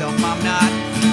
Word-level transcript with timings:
Off, 0.00 0.10
being 0.10 0.14
self 0.14 0.14
I'm 0.24 0.42
not. 0.44 0.70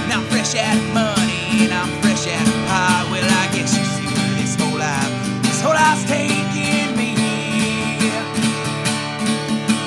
Now 0.10 0.22
fresh 0.30 0.56
of 0.56 0.94
money 0.94 1.64
and 1.64 1.74
I'm 1.74 1.90
fresh 2.02 2.28
of 2.28 2.46
pie. 2.68 3.08
Well, 3.12 3.24
I 3.24 3.48
guess 3.54 3.78
you 3.78 3.84
see 3.84 4.06
where 4.06 4.36
this 4.36 4.56
whole 4.56 4.78
life, 4.78 5.42
this 5.44 5.62
whole 5.62 5.74
life's 5.74 6.04
taking 6.06 6.96
me. 6.98 7.16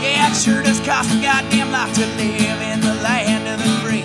Yeah, 0.02 0.30
it 0.30 0.36
sure 0.36 0.62
does 0.62 0.80
cost 0.80 1.10
a 1.14 1.20
goddamn 1.22 1.70
lot 1.70 1.94
to 1.94 2.06
live 2.16 2.60
in 2.62 2.80
the 2.80 2.94
land 3.02 3.48
of 3.48 3.58
the 3.58 3.70
free. 3.82 4.04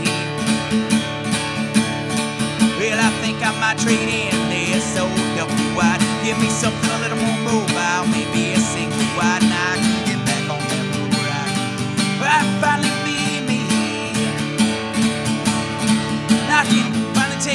Well, 2.79 2.99
I 2.99 3.09
think 3.21 3.37
I 3.41 3.51
might 3.59 3.77
trade 3.79 4.09
in 4.09 4.49
this 4.49 4.97
old 4.99 5.15
double 5.37 5.55
wide. 5.75 6.01
Give 6.23 6.37
me 6.39 6.49
something 6.49 6.91
a 6.91 6.99
little 6.99 7.17
more 7.17 7.39
mobile, 7.43 8.05
maybe 8.11 8.53
a 8.53 8.59
single 8.59 8.99
wide, 9.17 9.43
and 9.43 9.92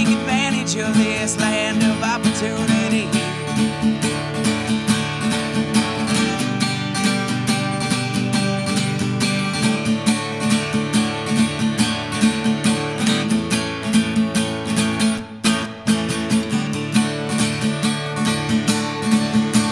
take 0.04 0.16
advantage 0.16 0.76
of 0.76 0.96
this 0.96 1.36
land 1.40 1.82
of 1.82 2.00
opportunity. 2.04 3.06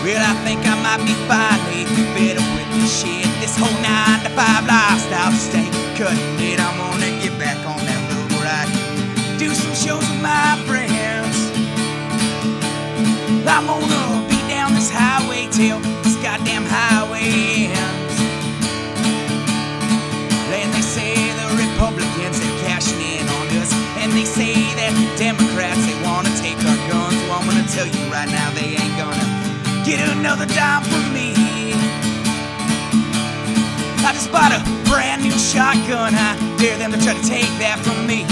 Well, 0.02 0.22
I 0.22 0.34
think 0.42 0.66
I 0.66 0.74
might 0.82 1.06
be 1.06 1.14
finally 1.30 1.84
better 2.16 2.42
with 2.56 2.80
this 2.80 3.00
shit. 3.00 3.26
This 3.40 3.56
whole 3.56 3.70
nine 3.80 4.24
to 4.24 4.30
five 4.30 4.66
lifestyle 4.66 5.30
just 5.30 5.54
ain't 5.54 5.72
cutting 5.96 6.35
I'm 13.48 13.66
gonna 13.66 14.28
be 14.28 14.36
down 14.48 14.74
this 14.74 14.90
highway 14.90 15.46
till 15.50 15.78
this 16.02 16.16
goddamn 16.22 16.64
highway 16.66 17.70
ends. 17.70 18.16
And 20.50 20.72
they 20.74 20.82
say 20.82 21.14
the 21.14 21.46
Republicans 21.54 22.42
are 22.42 22.56
cashing 22.66 22.98
in 22.98 23.22
on 23.22 23.46
us, 23.62 23.72
and 24.02 24.10
they 24.12 24.24
say 24.24 24.54
that 24.74 24.92
Democrats 25.16 25.78
they 25.86 25.94
wanna 26.02 26.30
take 26.42 26.58
our 26.58 26.80
guns. 26.90 27.14
Well, 27.28 27.38
I'm 27.38 27.46
gonna 27.46 27.68
tell 27.70 27.86
you 27.86 28.02
right 28.10 28.28
now 28.28 28.50
they 28.50 28.74
ain't 28.82 28.96
gonna 28.98 29.26
get 29.86 30.00
another 30.16 30.46
dime 30.46 30.82
from 30.82 31.06
me. 31.14 31.34
I 34.02 34.12
just 34.12 34.32
bought 34.32 34.50
a 34.50 34.60
brand 34.90 35.22
new 35.22 35.30
shotgun. 35.30 36.14
I 36.14 36.34
dare 36.58 36.78
them 36.78 36.90
to 36.92 36.98
try 36.98 37.14
to 37.14 37.26
take 37.26 37.50
that 37.62 37.78
from 37.78 38.06
me. 38.06 38.24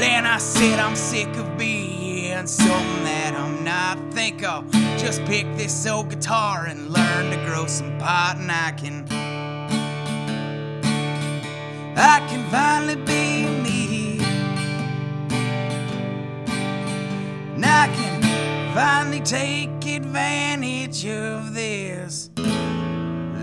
Then 0.00 0.24
I 0.26 0.38
said 0.38 0.78
I'm 0.78 0.96
sick 0.96 1.28
of 1.36 1.56
being 1.56 1.81
something 2.48 3.04
that 3.04 3.34
I'm 3.34 3.62
not. 3.64 3.98
Think 4.12 4.44
I'll 4.44 4.64
just 4.98 5.24
pick 5.24 5.46
this 5.56 5.86
old 5.86 6.10
guitar 6.10 6.66
and 6.66 6.90
learn 6.90 7.30
to 7.30 7.36
grow 7.46 7.66
some 7.66 7.96
pot, 7.98 8.36
and 8.38 8.50
I 8.50 8.72
can. 8.72 9.06
I 11.96 12.18
can 12.28 12.50
finally 12.50 12.96
be 12.96 13.46
me. 13.62 14.18
And 17.54 17.64
I 17.64 17.86
can 17.94 18.20
finally 18.74 19.20
take 19.20 19.86
advantage 19.86 21.06
of 21.06 21.54
this 21.54 22.30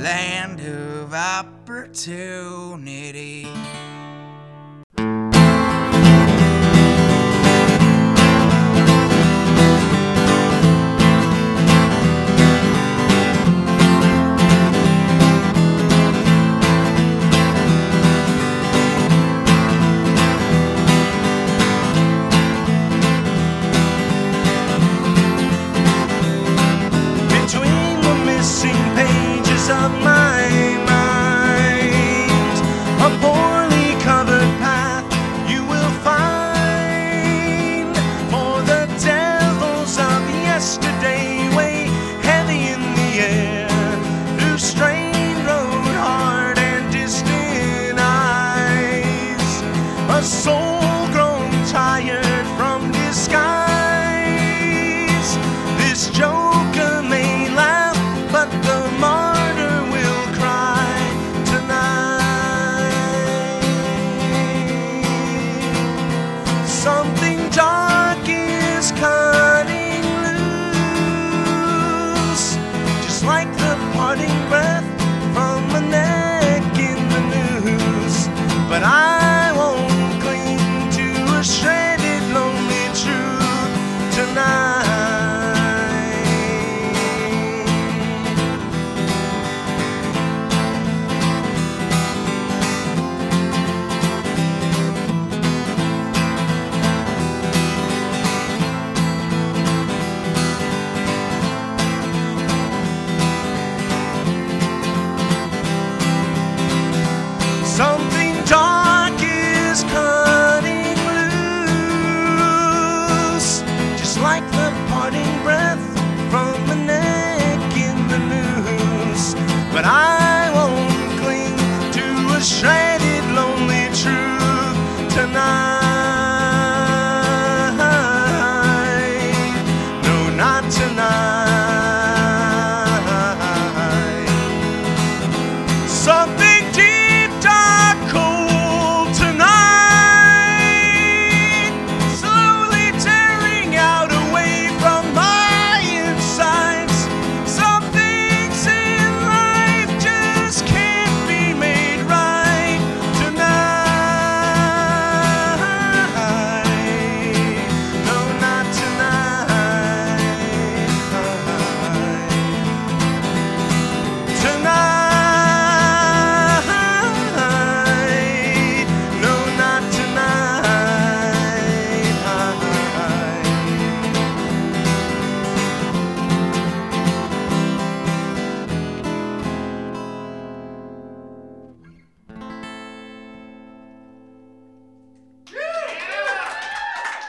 land 0.02 0.60
of 0.62 1.14
opportunity. 1.14 3.48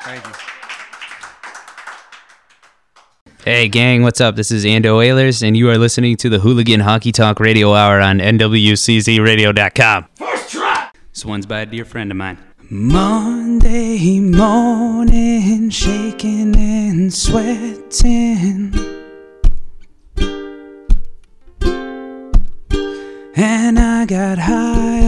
Thank 0.03 0.27
you. 0.27 0.33
Hey, 3.45 3.69
gang, 3.69 4.03
what's 4.03 4.21
up? 4.21 4.37
This 4.37 4.51
is 4.51 4.67
Ando 4.67 4.95
Oilers, 4.97 5.43
and 5.43 5.57
you 5.57 5.71
are 5.71 5.79
listening 5.79 6.17
to 6.19 6.29
the 6.29 6.39
Hooligan 6.41 6.81
Honky 6.81 7.13
Tonk 7.13 7.41
Radio 7.41 7.73
Hour 7.73 7.99
on 8.01 8.19
NWCZRadio.com. 8.19 10.09
First 10.15 10.51
try! 10.51 10.91
This 11.13 11.25
one's 11.25 11.47
by 11.47 11.61
a 11.61 11.67
dear 11.67 11.87
friend 11.87 12.11
of 12.11 12.19
mine. 12.19 12.39
Monday 12.69 14.21
morning, 14.21 15.71
shaking 15.71 16.55
and 16.55 17.13
sweating. 17.13 18.75
And 23.37 23.79
I 23.79 24.05
got 24.07 24.39
high 24.39 25.00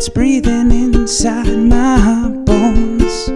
that's 0.00 0.08
breathing 0.08 0.72
inside 0.72 1.58
my 1.58 2.30
bones. 2.46 3.28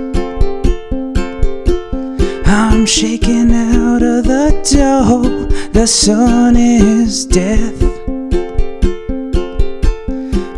I'm 2.46 2.86
shaking 2.86 3.52
out 3.52 4.02
of 4.02 4.24
the 4.24 4.48
dough. 4.72 5.46
The 5.72 5.86
sun 5.86 6.56
is 6.56 7.26
death. 7.26 7.82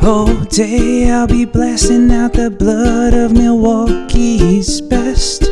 All 0.04 0.32
day 0.44 1.10
I'll 1.10 1.26
be 1.26 1.44
blasting 1.44 2.12
out 2.12 2.34
the 2.34 2.50
blood 2.50 3.12
of 3.12 3.32
Milwaukee's 3.32 4.80
best. 4.80 5.42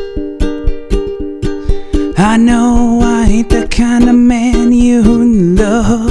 I 2.17 2.37
know 2.37 3.01
I 3.03 3.25
ain't 3.27 3.49
the 3.49 3.67
kind 3.69 4.07
of 4.07 4.15
man 4.15 4.71
you 4.71 5.03
love 5.03 6.04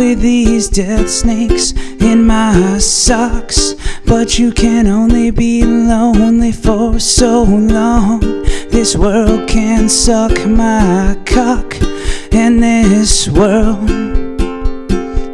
with 0.00 0.22
these 0.22 0.70
death 0.70 1.10
snakes 1.10 1.72
in 2.00 2.26
my 2.26 2.78
socks. 2.78 3.74
But 4.06 4.38
you 4.38 4.50
can 4.50 4.86
only 4.86 5.30
be 5.30 5.62
lonely 5.62 6.52
for 6.52 6.98
so 6.98 7.42
long. 7.42 8.20
This 8.70 8.96
world 8.96 9.46
can 9.46 9.90
suck 9.90 10.32
my 10.46 11.18
cock, 11.26 11.76
and 12.32 12.62
this 12.62 13.28
world, 13.28 13.86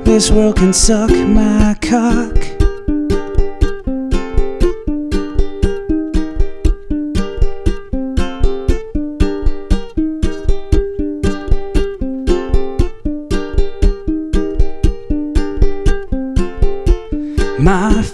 this 0.05 0.33
world 0.33 0.57
can 0.57 0.73
suck 0.73 1.11
my 1.11 1.77
cock. 1.81 2.56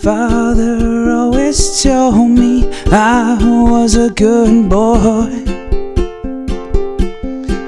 Father 0.03 1.11
always 1.11 1.81
told 1.81 2.31
me 2.31 2.69
I 2.87 3.39
was 3.41 3.95
a 3.95 4.11
good 4.11 4.69
boy. 4.69 5.31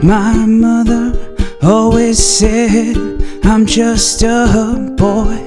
My 0.03 0.45
mother 0.45 1.15
always 1.63 2.19
said 2.19 2.97
I'm 3.45 3.65
just 3.67 4.23
a 4.25 4.95
boy. 4.97 5.39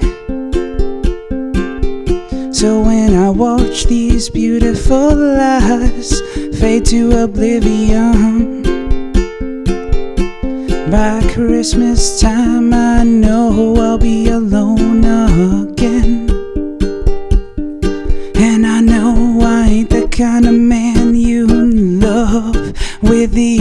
So 2.53 2.81
when 2.81 3.15
I 3.15 3.31
watch 3.31 3.83
these 3.87 4.29
beautiful 4.29 5.13
lies 5.13 6.21
fade 6.57 6.85
to 6.85 7.23
oblivion, 7.25 8.63
by 10.89 11.21
Christmas 11.33 12.21
time 12.21 12.73
I 12.73 13.03
know 13.03 13.75
I'll 13.75 13.97
be 13.97 14.29
alone 14.29 14.86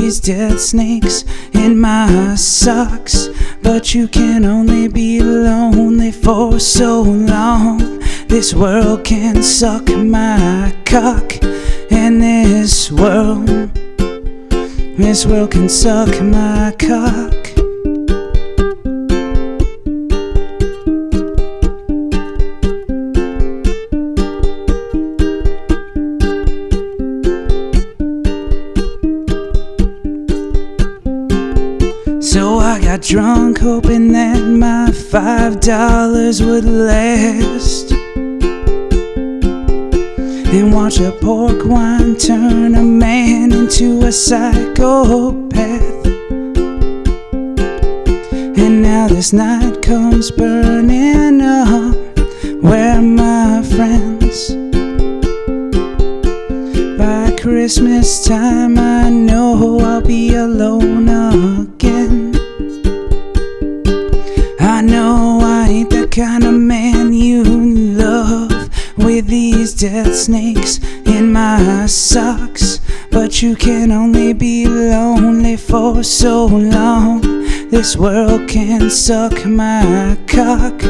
these 0.07 0.21
death 0.21 0.61
snakes 0.61 1.25
in 1.53 1.77
my 1.81 2.37
socks. 2.37 3.29
But 3.61 3.93
you 3.93 4.07
can 4.07 4.45
only 4.45 4.87
be 4.87 5.21
lonely 5.21 6.13
for 6.13 6.61
so 6.61 7.03
long. 7.03 7.79
This 8.29 8.55
world 8.55 9.03
can 9.03 9.43
suck 9.43 9.89
my 9.89 10.73
cock, 10.85 11.43
and 11.91 12.23
this 12.23 12.93
world, 12.93 13.49
this 14.97 15.27
world 15.27 15.51
can 15.51 15.69
suck 15.69 16.23
my 16.23 16.73
cock. 16.79 17.46
Drunk 33.17 33.59
hoping 33.61 34.13
that 34.13 34.43
my 34.43 34.93
five 34.93 35.59
dollars 35.61 36.43
would 36.43 36.67
last. 36.67 37.93
And 40.53 40.71
watch 40.75 41.01
a 41.01 41.13
pork 41.13 41.65
wine 41.65 42.17
turn 42.17 42.75
a 42.75 42.83
man 42.83 43.53
into 43.53 44.05
a 44.05 44.13
psychopath. 44.13 46.07
And 48.63 48.83
now 48.83 49.09
this 49.09 49.33
night 49.33 49.81
comes 49.81 50.31
burning 50.31 51.41
up. 51.41 51.97
Where 52.63 52.99
are 52.99 53.01
my 53.01 53.63
friends? 53.63 54.51
By 56.99 57.35
Christmas 57.41 58.23
time, 58.27 58.77
I 58.79 59.09
know 59.09 59.81
I'll 59.81 60.03
be 60.03 60.35
alone 60.35 61.09
again. 61.09 61.56
Kind 66.17 66.45
of 66.45 66.55
man 66.55 67.13
you 67.13 67.45
love 67.45 68.51
with 68.97 69.27
these 69.27 69.75
death 69.75 70.15
snakes 70.15 70.79
in 71.05 71.31
my 71.31 71.85
socks. 71.85 72.81
But 73.11 73.43
you 73.43 73.55
can 73.55 73.93
only 73.93 74.33
be 74.33 74.67
lonely 74.67 75.59
for 75.59 76.03
so 76.03 76.47
long. 76.47 77.21
This 77.69 77.99
world 77.99 78.49
can 78.49 78.89
suck 78.89 79.45
my 79.45 80.17
cock, 80.27 80.83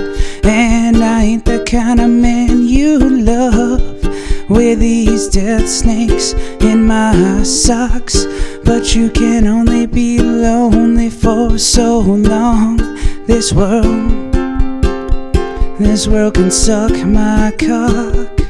and 0.45 1.03
I 1.03 1.23
ain't 1.23 1.45
the 1.45 1.65
kind 1.65 1.99
of 1.99 2.09
man 2.09 2.69
you 2.69 3.01
love 3.01 4.05
with 4.49 4.79
these 4.79 5.29
death 5.29 5.69
snakes 5.69 6.35
in 6.61 6.87
my 6.87 7.43
socks. 7.43 8.27
But 8.65 8.95
you 8.95 9.11
can 9.11 9.49
only 9.49 9.87
be 9.87 10.21
lonely 10.21 11.11
for 11.11 11.59
so 11.59 11.99
long. 11.99 12.77
This 13.27 13.53
world, 13.53 14.26
this 15.79 16.09
world 16.09 16.35
can 16.35 16.51
suck 16.51 16.93
my 17.07 17.53
cock. 17.59 18.46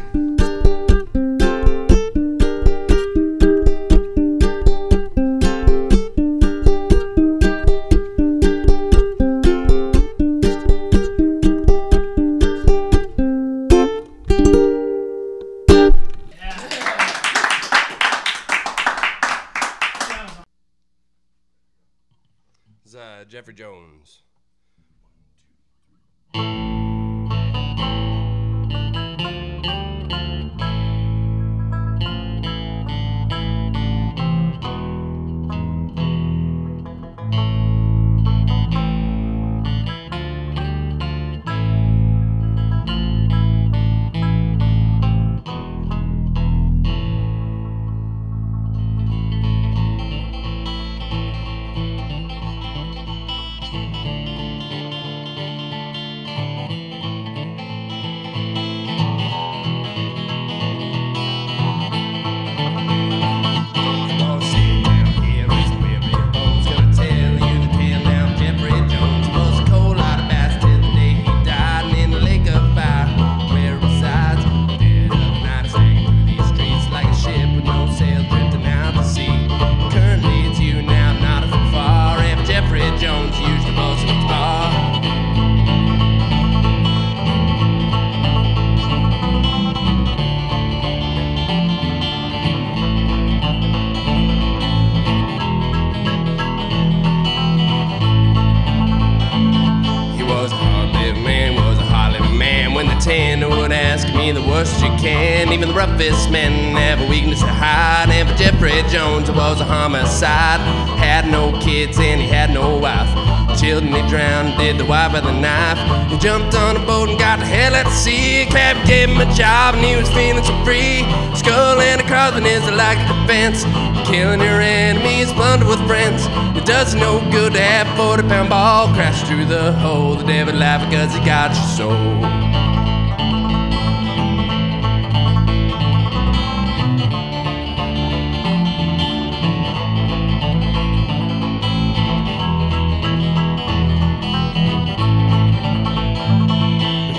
Children 113.66 113.94
he 113.94 114.08
drowned, 114.08 114.56
did 114.58 114.78
the 114.78 114.84
wife 114.84 115.12
with 115.12 115.24
a 115.24 115.32
knife. 115.32 115.76
He 116.08 116.16
jumped 116.18 116.54
on 116.54 116.76
a 116.76 116.86
boat 116.86 117.08
and 117.08 117.18
got 117.18 117.40
the 117.40 117.46
hell 117.46 117.74
out 117.74 117.86
to 117.86 117.90
sea. 117.90 118.46
Captain 118.46 118.86
gave 118.86 119.08
him 119.08 119.18
a 119.18 119.26
job 119.34 119.74
and 119.74 119.84
he 119.84 119.96
was 119.96 120.08
feeling 120.10 120.44
so 120.44 120.54
free. 120.64 121.02
Skull 121.34 121.80
and 121.80 122.00
a 122.00 122.04
crossman 122.04 122.46
is 122.46 122.62
like 122.70 122.96
a 122.96 123.06
defense. 123.26 123.64
Killing 124.08 124.40
your 124.40 124.60
enemies, 124.60 125.32
plunder 125.32 125.66
with 125.66 125.84
friends. 125.84 126.22
It 126.56 126.64
does 126.64 126.94
no 126.94 127.18
good 127.32 127.54
to 127.54 127.60
have 127.60 127.88
40 127.96 128.22
pound 128.28 128.50
ball 128.50 128.86
crash 128.94 129.26
through 129.26 129.46
the 129.46 129.72
hole. 129.72 130.14
The 130.14 130.22
devil 130.22 130.54
laughing 130.54 130.90
because 130.90 131.12
he 131.12 131.18
got 131.26 131.50
your 131.50 131.90
soul. 131.90 132.55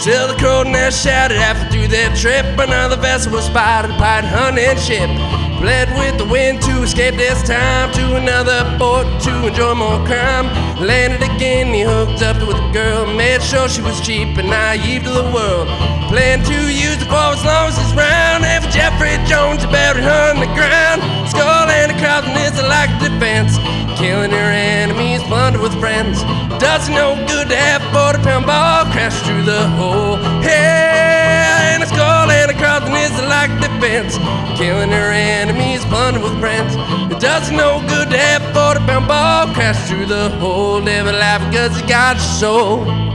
Till 0.08 0.30
the 0.30 0.36
crow 0.36 0.64
nest 0.64 1.04
shouted 1.04 1.36
after 1.36 1.70
through 1.70 1.90
their 1.90 2.08
trip. 2.16 2.46
Another 2.58 2.96
vessel 2.96 3.34
was 3.34 3.44
spotted, 3.44 3.92
pirate 4.00 4.24
hunting 4.24 4.78
ship. 4.80 5.12
Fled 5.60 5.92
with 6.00 6.18
the 6.18 6.24
wind 6.24 6.62
to 6.62 6.82
escape 6.82 7.16
this 7.16 7.44
time 7.44 7.92
to 7.92 8.16
another 8.16 8.64
port 8.80 9.06
to 9.24 9.48
enjoy 9.48 9.74
more 9.76 10.00
crime. 10.08 10.48
Landed 10.80 11.22
again, 11.24 11.74
he 11.74 11.82
hooked 11.82 12.22
up 12.22 12.40
with 12.48 12.56
a 12.56 12.72
girl, 12.72 13.06
made 13.06 13.44
sure 13.44 13.68
she 13.68 13.82
was 13.82 14.00
cheap 14.00 14.38
and 14.38 14.48
naive 14.48 15.04
to 15.04 15.10
the 15.10 15.28
world. 15.36 15.68
Planned 16.08 16.46
to 16.46 16.56
use 16.72 16.98
the 17.00 17.06
for 17.12 17.36
as 17.36 17.44
long 17.44 17.68
as 17.68 17.78
it's 17.78 17.92
round. 17.92 18.46
And 18.46 18.64
for 18.64 18.72
Jeffrey 18.72 19.20
Jones, 19.28 19.66
buried 19.66 20.06
her 20.06 20.32
on 20.32 20.40
the 20.40 20.48
ground. 20.56 21.17
Skull 21.30 21.70
and 21.70 21.92
a 21.92 21.98
crossing 22.00 22.36
is 22.48 22.56
like 22.64 22.92
defense. 23.00 23.58
Killing 24.00 24.32
your 24.32 24.52
enemies, 24.52 25.22
plunder 25.24 25.60
with 25.60 25.74
friends. 25.80 26.22
Doesn't 26.60 26.94
no 26.94 27.16
good 27.28 27.50
to 27.50 27.56
have 27.56 27.82
a 27.82 28.14
40 28.14 28.24
pound 28.24 28.46
ball 28.46 28.86
crash 28.92 29.20
through 29.26 29.44
the 29.44 29.68
hole. 29.80 30.18
Yeah, 30.42 31.74
and 31.74 31.84
a 31.84 31.88
skull 31.88 32.30
and 32.32 32.52
a 32.52 32.54
crossing 32.54 32.96
is 32.96 33.12
like 33.28 33.52
defense. 33.60 34.18
Killing 34.58 34.92
your 34.92 35.12
enemies, 35.12 35.84
plunder 35.86 36.20
with 36.20 36.40
friends. 36.40 36.76
It 37.12 37.20
doesn't 37.20 37.56
no 37.56 37.82
good 37.88 38.10
to 38.10 38.18
have 38.18 38.42
a 38.42 38.54
40 38.54 38.80
pound 38.86 39.08
ball 39.08 39.48
crash 39.54 39.90
through 39.90 40.06
the 40.06 40.30
hole. 40.40 40.80
Live 40.80 41.08
a 41.08 41.12
life 41.12 41.44
because 41.50 41.80
you 41.80 41.88
got 41.88 42.16
your 42.16 42.24
soul. 42.24 43.07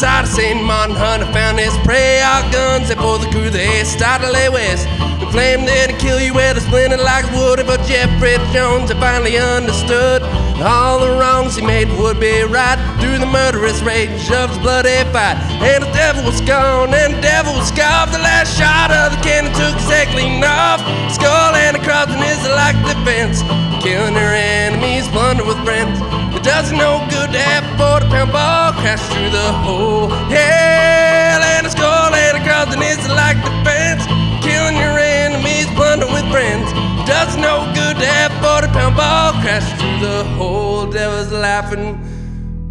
Outside 0.00 0.24
of 0.24 0.32
St. 0.32 0.64
Martin, 0.64 0.96
Hunter 0.96 1.28
found 1.28 1.58
his 1.58 1.76
prey. 1.84 2.24
Our 2.24 2.40
guns, 2.48 2.88
and 2.88 2.98
for 2.98 3.20
the 3.20 3.28
crew, 3.28 3.50
they 3.50 3.84
started 3.84 4.24
to 4.28 4.32
lay 4.32 4.48
west. 4.48 4.88
The 5.20 5.28
flame 5.28 5.68
to 5.68 5.92
kill 6.00 6.16
you 6.18 6.32
with 6.32 6.56
a 6.56 6.60
splinter 6.64 6.96
like 6.96 7.28
wood. 7.36 7.60
But 7.68 7.84
Jeffrey 7.84 8.40
Jones 8.48 8.88
had 8.88 8.96
finally 8.96 9.36
understood 9.36 10.22
all 10.64 11.04
the 11.04 11.12
wrongs 11.20 11.56
he 11.56 11.60
made 11.60 11.92
would 12.00 12.18
be 12.18 12.32
right 12.48 12.80
through 12.96 13.20
the 13.20 13.28
murderous 13.28 13.84
rage 13.84 14.24
of 14.32 14.48
his 14.48 14.58
bloody 14.64 15.04
fight. 15.12 15.36
And 15.60 15.84
the 15.84 15.92
devil 15.92 16.24
was 16.24 16.40
gone, 16.48 16.96
and 16.96 17.12
the 17.12 17.20
devil 17.20 17.52
was 17.52 17.68
scarfed. 17.68 18.16
The 18.16 18.24
last 18.24 18.56
shot 18.56 18.88
of 18.88 19.12
the 19.12 19.20
cannon 19.20 19.52
took 19.52 19.76
his 19.76 20.08
clean 20.16 20.40
off. 20.40 20.80
Skull 21.12 21.52
and 21.60 21.76
a 21.76 21.80
cross 21.84 22.08
and 22.08 22.24
is 22.24 22.40
like 22.56 22.80
defense. 22.88 23.44
Killing 23.84 24.16
their 24.16 24.32
enemies, 24.32 25.04
plunder 25.12 25.44
with 25.44 25.60
friends. 25.60 26.00
It 26.32 26.42
does 26.42 26.72
no 26.72 27.04
good 27.12 27.36
to 27.36 27.38
have 27.38 27.59
40 27.80 28.08
pound 28.12 28.30
ball 28.30 28.72
crash 28.72 29.00
through 29.08 29.30
the 29.30 29.52
hole. 29.64 30.08
Hell 30.28 31.40
and 31.54 31.66
a 31.66 31.70
skull 31.70 32.12
and 32.12 32.36
a 32.36 32.42
cross 32.44 32.68
and 32.74 32.82
is 32.82 33.00
like 33.08 33.38
defense. 33.40 34.04
Killing 34.44 34.76
your 34.76 34.98
enemies, 34.98 35.66
plunder 35.72 36.04
with 36.12 36.28
friends. 36.30 36.68
Does 37.08 37.38
no 37.38 37.64
good 37.72 37.96
to 37.96 38.04
have 38.04 38.32
40 38.44 38.68
pound 38.76 38.96
ball 38.96 39.32
crash 39.40 39.64
through 39.80 39.98
the 40.06 40.24
hole. 40.36 40.90
Devil's 40.90 41.32
laughing. 41.32 41.96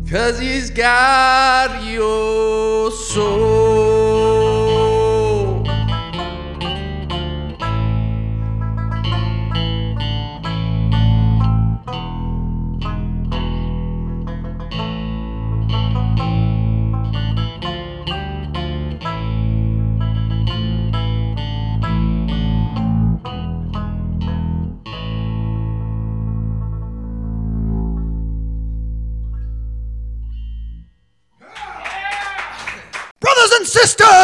Cause 0.08 0.38
he's 0.38 0.70
got 0.70 1.84
your 1.84 2.92
soul. 2.92 4.29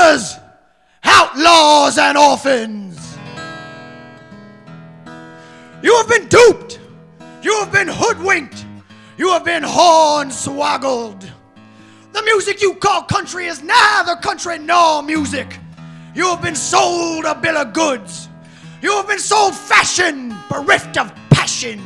Sisters, 0.05 0.39
outlaws 1.03 1.97
and 1.97 2.17
orphans, 2.17 3.17
you 5.81 5.95
have 5.95 6.07
been 6.07 6.27
duped, 6.27 6.79
you 7.41 7.53
have 7.59 7.71
been 7.71 7.87
hoodwinked, 7.87 8.65
you 9.17 9.29
have 9.29 9.43
been 9.43 9.63
horn 9.63 10.29
hornswoggled. 10.29 11.29
The 12.11 12.21
music 12.23 12.61
you 12.61 12.75
call 12.75 13.03
country 13.03 13.47
is 13.47 13.61
neither 13.61 14.15
country 14.17 14.57
nor 14.59 15.01
music. 15.03 15.59
You 16.13 16.27
have 16.27 16.41
been 16.41 16.55
sold 16.55 17.25
a 17.25 17.35
bill 17.35 17.57
of 17.57 17.73
goods. 17.73 18.29
You 18.81 18.91
have 18.91 19.07
been 19.07 19.19
sold 19.19 19.53
fashion 19.53 20.35
bereft 20.49 20.97
of 20.97 21.13
passion. 21.29 21.81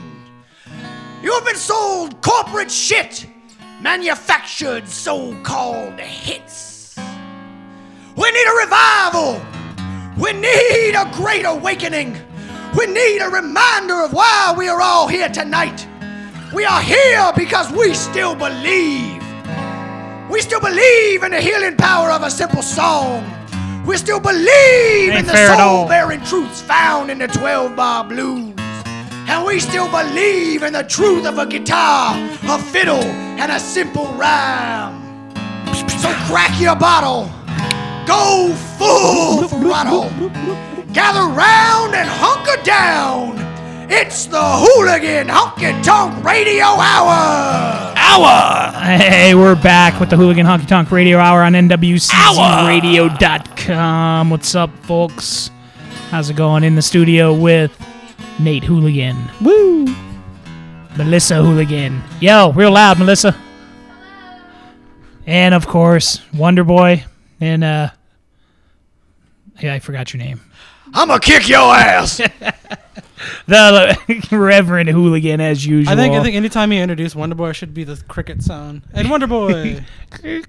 You 1.23 1.33
have 1.33 1.45
been 1.45 1.55
sold 1.55 2.21
corporate 2.21 2.69
shit, 2.69 3.25
manufactured 3.81 4.88
so 4.88 5.35
called 5.41 5.99
hits. 5.99 6.68
We 8.19 8.29
need 8.31 8.47
a 8.47 8.55
revival. 8.65 9.41
We 10.17 10.33
need 10.33 10.93
a 10.95 11.09
great 11.13 11.45
awakening. 11.45 12.17
We 12.77 12.85
need 12.88 13.19
a 13.19 13.29
reminder 13.29 14.01
of 14.03 14.11
why 14.11 14.53
we 14.57 14.67
are 14.67 14.81
all 14.81 15.07
here 15.07 15.29
tonight. 15.29 15.88
We 16.53 16.65
are 16.65 16.81
here 16.81 17.31
because 17.38 17.71
we 17.71 17.93
still 17.93 18.35
believe. 18.35 19.23
We 20.29 20.41
still 20.41 20.59
believe 20.59 21.23
in 21.23 21.31
the 21.31 21.39
healing 21.41 21.77
power 21.77 22.09
of 22.11 22.23
a 22.23 22.29
simple 22.29 22.61
song. 22.61 23.23
We 23.85 23.95
still 23.97 24.19
believe 24.19 25.09
Ain't 25.11 25.19
in 25.21 25.25
the 25.25 25.31
fair 25.31 25.51
at 25.51 25.59
all. 25.59 25.83
soul 25.83 25.88
bearing 25.88 26.21
truths 26.25 26.61
found 26.61 27.09
in 27.09 27.19
the 27.19 27.27
12 27.27 27.75
bar 27.75 28.03
blues. 28.03 28.53
And 29.29 29.45
we 29.45 29.59
still 29.59 29.89
believe 29.89 30.63
in 30.63 30.73
the 30.73 30.83
truth 30.83 31.25
of 31.25 31.38
a 31.38 31.45
guitar, 31.45 32.13
a 32.49 32.57
fiddle, 32.59 33.01
and 33.39 33.51
a 33.51 33.59
simple 33.59 34.07
rhyme. 34.13 34.99
So 36.01 36.11
crack 36.27 36.59
your 36.59 36.75
bottle, 36.75 37.29
go 38.09 38.51
full 38.79 39.47
throttle, 39.47 40.09
gather 40.93 41.31
round 41.31 41.93
and 41.93 42.09
hunker 42.09 42.59
down. 42.63 43.37
It's 43.91 44.25
the 44.25 44.41
Hooligan 44.41 45.27
Honky 45.27 45.83
Tonk 45.83 46.23
Radio 46.23 46.65
Hour. 46.65 47.93
Hour. 47.95 48.71
Hey, 48.81 49.35
we're 49.35 49.53
back 49.53 49.99
with 49.99 50.09
the 50.09 50.17
Hooligan 50.17 50.47
Honky 50.47 50.67
Tonk 50.67 50.91
Radio 50.91 51.19
Hour 51.19 51.43
on 51.43 51.53
NWCZRadio.com. 51.53 54.29
What's 54.31 54.55
up, 54.55 54.71
folks? 54.85 55.51
How's 56.09 56.31
it 56.31 56.35
going? 56.35 56.63
In 56.63 56.73
the 56.73 56.81
studio 56.81 57.31
with 57.31 57.71
Nate 58.39 58.63
Hooligan. 58.63 59.17
Woo! 59.39 59.85
Melissa 60.97 61.35
Hooligan. 61.35 62.01
Yo, 62.19 62.53
real 62.53 62.71
loud, 62.71 62.97
Melissa. 62.97 63.35
And 65.27 65.53
of 65.53 65.67
course, 65.67 66.21
Wonder 66.33 66.63
Boy. 66.63 67.05
And, 67.39 67.63
uh, 67.63 67.91
yeah, 69.61 69.73
I 69.73 69.79
forgot 69.79 70.13
your 70.13 70.23
name. 70.23 70.41
I'm 70.93 71.07
gonna 71.07 71.19
kick 71.19 71.47
your 71.47 71.73
ass. 71.75 72.21
The 73.47 74.27
Reverend 74.31 74.89
Hooligan, 74.89 75.41
as 75.41 75.65
usual. 75.65 75.91
I 75.91 75.95
think 75.95 76.13
I 76.15 76.23
think 76.23 76.35
anytime 76.35 76.71
you 76.71 76.81
introduce 76.81 77.15
Wonder 77.15 77.35
Boy, 77.35 77.49
it 77.49 77.55
should 77.55 77.73
be 77.73 77.83
the 77.83 78.01
cricket 78.07 78.41
sound. 78.41 78.83
And 78.93 79.09
Wonder 79.09 79.27
Boy. 79.27 79.83
or 80.23 80.41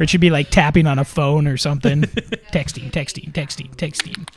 it 0.00 0.10
should 0.10 0.20
be 0.20 0.30
like 0.30 0.50
tapping 0.50 0.86
on 0.86 0.98
a 0.98 1.04
phone 1.04 1.46
or 1.46 1.56
something. 1.56 2.02
texting, 2.52 2.90
texting, 2.90 3.32
texting, 3.32 3.74
texting. 3.76 4.28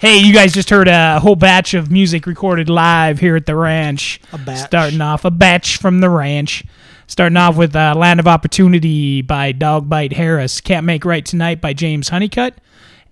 Hey, 0.00 0.18
you 0.18 0.32
guys 0.32 0.52
just 0.52 0.70
heard 0.70 0.88
a 0.88 1.20
whole 1.20 1.36
batch 1.36 1.74
of 1.74 1.90
music 1.90 2.26
recorded 2.26 2.68
live 2.68 3.18
here 3.18 3.36
at 3.36 3.46
the 3.46 3.56
ranch. 3.56 4.20
A 4.32 4.38
batch. 4.38 4.66
Starting 4.66 5.00
off 5.00 5.24
a 5.24 5.30
batch 5.30 5.78
from 5.78 6.00
the 6.00 6.10
ranch. 6.10 6.64
Starting 7.06 7.36
off 7.36 7.56
with 7.56 7.76
uh, 7.76 7.94
Land 7.96 8.20
of 8.20 8.26
Opportunity 8.26 9.22
by 9.22 9.52
Dogbite 9.52 10.12
Harris. 10.12 10.60
Can't 10.60 10.84
Make 10.84 11.04
Right 11.04 11.24
Tonight 11.24 11.60
by 11.60 11.72
James 11.72 12.08
Honeycutt. 12.08 12.54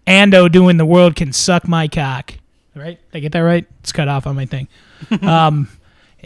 Ando 0.07 0.51
doing 0.51 0.77
The 0.77 0.87
World 0.87 1.17
Can 1.17 1.33
Suck 1.33 1.69
My 1.69 1.89
Cock. 1.89 2.35
Right? 2.75 2.99
Did 3.13 3.19
I 3.19 3.21
get 3.21 3.33
that 3.33 3.41
right? 3.41 3.67
It's 3.81 3.93
cut 3.93 4.09
off 4.09 4.27
on 4.27 4.35
my 4.35 4.47
thing. 4.47 4.69
um, 5.23 5.69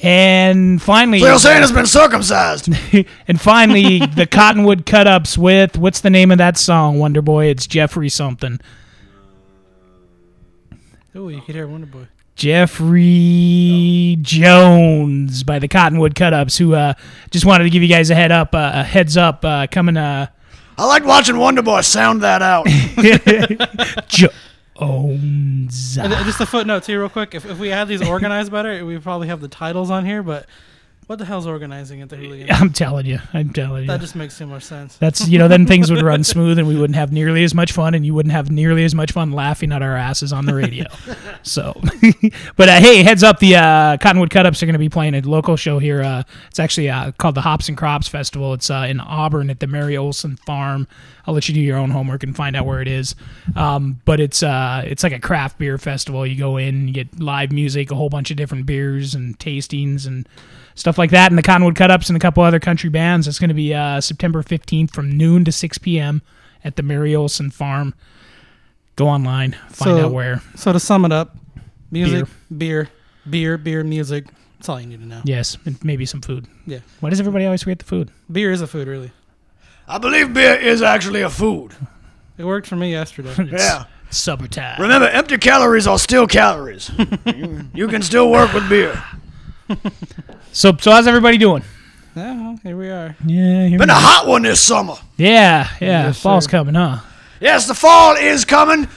and 0.02 0.80
finally. 0.80 1.20
Lil 1.20 1.38
Santa's 1.38 1.72
been 1.72 1.86
circumcised. 1.86 2.68
and 3.28 3.40
finally, 3.40 3.98
the 3.98 4.26
Cottonwood 4.26 4.86
Cut 4.86 5.06
Ups 5.06 5.36
with 5.36 5.76
what's 5.76 6.00
the 6.00 6.10
name 6.10 6.30
of 6.30 6.38
that 6.38 6.56
song, 6.56 6.98
Wonder 6.98 7.22
Boy? 7.22 7.46
It's 7.46 7.66
Jeffrey 7.66 8.08
something. 8.08 8.60
Oh, 11.14 11.28
you 11.28 11.40
could 11.42 11.54
hear 11.54 11.66
Wonder 11.66 11.86
Boy. 11.86 12.06
Jeffrey 12.38 14.16
Jones 14.22 15.42
by 15.42 15.58
the 15.58 15.66
Cottonwood 15.66 16.14
Cutups, 16.14 16.56
who 16.56 16.72
uh, 16.72 16.94
just 17.32 17.44
wanted 17.44 17.64
to 17.64 17.70
give 17.70 17.82
you 17.82 17.88
guys 17.88 18.10
a 18.10 18.14
head 18.14 18.30
up, 18.30 18.54
uh, 18.54 18.70
a 18.74 18.84
heads 18.84 19.16
up, 19.16 19.44
uh, 19.44 19.66
coming 19.66 19.96
uh, 19.96 20.28
I 20.78 20.86
like 20.86 21.04
watching 21.04 21.36
Wonder 21.36 21.62
Boy 21.62 21.80
sound 21.80 22.22
that 22.22 22.40
out. 22.40 22.64
Jones. 24.06 25.98
And 25.98 26.12
uh, 26.12 26.22
just 26.22 26.40
a 26.40 26.46
footnote 26.46 26.84
too, 26.84 27.00
real 27.00 27.08
quick. 27.08 27.34
If, 27.34 27.44
if 27.44 27.58
we 27.58 27.70
had 27.70 27.88
these 27.88 28.06
organized 28.06 28.52
better, 28.52 28.86
we 28.86 28.96
probably 28.98 29.26
have 29.26 29.40
the 29.40 29.48
titles 29.48 29.90
on 29.90 30.06
here. 30.06 30.22
But 30.22 30.46
what 31.08 31.18
the 31.18 31.24
hell's 31.24 31.46
organizing 31.46 32.02
at 32.02 32.10
the 32.10 32.16
hooligan? 32.16 32.48
I'm 32.50 32.70
telling 32.70 33.06
you, 33.06 33.18
I'm 33.32 33.48
telling 33.48 33.84
you. 33.84 33.86
That 33.88 34.00
just 34.00 34.14
makes 34.14 34.36
too 34.36 34.46
much 34.46 34.62
sense. 34.62 34.98
That's 34.98 35.26
you 35.26 35.38
know 35.38 35.48
then 35.48 35.66
things 35.66 35.90
would 35.90 36.02
run 36.02 36.22
smooth 36.34 36.58
and 36.58 36.68
we 36.68 36.76
wouldn't 36.76 36.96
have 36.96 37.12
nearly 37.12 37.44
as 37.44 37.54
much 37.54 37.72
fun 37.72 37.94
and 37.94 38.04
you 38.04 38.12
wouldn't 38.12 38.34
have 38.34 38.50
nearly 38.50 38.84
as 38.84 38.94
much 38.94 39.12
fun 39.12 39.32
laughing 39.32 39.72
at 39.72 39.80
our 39.80 39.96
asses 39.96 40.34
on 40.34 40.44
the 40.44 40.54
radio. 40.54 40.84
so, 41.42 41.80
but 42.56 42.68
uh, 42.68 42.78
hey, 42.78 43.02
heads 43.02 43.22
up, 43.22 43.38
the 43.38 43.56
uh, 43.56 43.96
Cottonwood 43.96 44.28
Cutups 44.28 44.62
are 44.62 44.66
going 44.66 44.74
to 44.74 44.78
be 44.78 44.90
playing 44.90 45.14
a 45.14 45.22
local 45.22 45.56
show 45.56 45.78
here. 45.78 46.02
Uh, 46.02 46.24
it's 46.50 46.60
actually 46.60 46.90
uh, 46.90 47.12
called 47.12 47.34
the 47.34 47.40
Hops 47.40 47.70
and 47.70 47.78
Crops 47.78 48.06
Festival. 48.06 48.52
It's 48.52 48.68
uh, 48.68 48.86
in 48.86 49.00
Auburn 49.00 49.48
at 49.48 49.60
the 49.60 49.66
Mary 49.66 49.96
Olson 49.96 50.36
Farm. 50.36 50.86
I'll 51.26 51.32
let 51.32 51.48
you 51.48 51.54
do 51.54 51.60
your 51.60 51.78
own 51.78 51.90
homework 51.90 52.22
and 52.22 52.36
find 52.36 52.54
out 52.54 52.66
where 52.66 52.82
it 52.82 52.88
is. 52.88 53.14
Um, 53.56 54.00
but 54.04 54.20
it's 54.20 54.42
uh, 54.42 54.82
it's 54.84 55.02
like 55.02 55.12
a 55.12 55.20
craft 55.20 55.58
beer 55.58 55.78
festival. 55.78 56.26
You 56.26 56.36
go 56.36 56.58
in, 56.58 56.88
you 56.88 56.92
get 56.92 57.18
live 57.18 57.50
music, 57.50 57.90
a 57.90 57.94
whole 57.94 58.10
bunch 58.10 58.30
of 58.30 58.36
different 58.36 58.66
beers 58.66 59.14
and 59.14 59.38
tastings 59.38 60.06
and 60.06 60.28
stuff 60.78 60.96
like 60.98 61.10
that, 61.10 61.30
and 61.30 61.36
the 61.38 61.42
Cottonwood 61.42 61.74
Cutups 61.74 62.08
and 62.08 62.16
a 62.16 62.20
couple 62.20 62.42
other 62.42 62.60
country 62.60 62.88
bands. 62.90 63.26
It's 63.28 63.38
going 63.38 63.48
to 63.48 63.54
be 63.54 63.74
uh, 63.74 64.00
September 64.00 64.42
15th 64.42 64.92
from 64.92 65.10
noon 65.16 65.44
to 65.44 65.52
6 65.52 65.78
p.m. 65.78 66.22
at 66.64 66.76
the 66.76 66.82
Mary 66.82 67.14
Olson 67.14 67.50
Farm. 67.50 67.94
Go 68.96 69.06
online, 69.08 69.52
find 69.70 69.98
So- 69.98 70.06
out 70.06 70.12
where. 70.12 70.42
So 70.56 70.72
to 70.72 70.80
sum 70.80 71.04
it 71.04 71.12
up, 71.12 71.36
music, 71.90 72.26
beer, 72.56 72.88
beer, 73.28 73.58
beer, 73.58 73.84
music. 73.84 74.26
That's 74.58 74.68
all 74.68 74.80
you 74.80 74.86
need 74.88 75.00
to 75.00 75.06
know. 75.06 75.20
Yes, 75.24 75.56
and 75.66 75.82
maybe 75.84 76.04
some 76.04 76.20
food. 76.20 76.46
Yeah. 76.66 76.80
Why 76.98 77.10
does 77.10 77.20
everybody 77.20 77.44
always 77.44 77.62
forget 77.62 77.78
the 77.78 77.84
food? 77.84 78.10
Beer 78.30 78.50
is 78.50 78.60
a 78.60 78.66
food, 78.66 78.88
really. 78.88 79.12
I 79.86 79.98
believe 79.98 80.34
beer 80.34 80.54
is 80.56 80.82
actually 80.82 81.22
a 81.22 81.30
food. 81.30 81.74
It 82.36 82.44
worked 82.44 82.66
for 82.66 82.74
me 82.76 82.90
yesterday. 82.90 83.34
Yeah. 83.52 83.84
Supper 84.10 84.48
time. 84.48 84.80
Remember, 84.80 85.06
empty 85.06 85.36
calories 85.36 85.86
are 85.86 85.98
still 85.98 86.26
calories. 86.26 86.90
you, 87.26 87.66
you 87.74 87.88
can 87.88 88.00
still 88.02 88.30
work 88.30 88.52
with 88.54 88.66
beer. 88.68 89.00
So, 90.52 90.76
so 90.80 90.90
how's 90.90 91.06
everybody 91.06 91.38
doing? 91.38 91.62
yeah, 92.16 92.34
well, 92.36 92.58
here 92.62 92.76
we 92.76 92.88
are. 92.90 93.14
Yeah, 93.24 93.66
here 93.66 93.78
Been 93.78 93.90
a 93.90 93.94
hot 93.94 94.26
one 94.26 94.42
this 94.42 94.60
summer. 94.60 94.94
yeah, 95.16 95.68
yeah. 95.80 96.06
Yes, 96.06 96.20
Fall's 96.20 96.44
sir. 96.44 96.50
coming, 96.50 96.74
huh? 96.74 96.98
Yes, 97.40 97.66
the 97.68 97.74
fall 97.74 98.16
is 98.16 98.44
coming. 98.44 98.88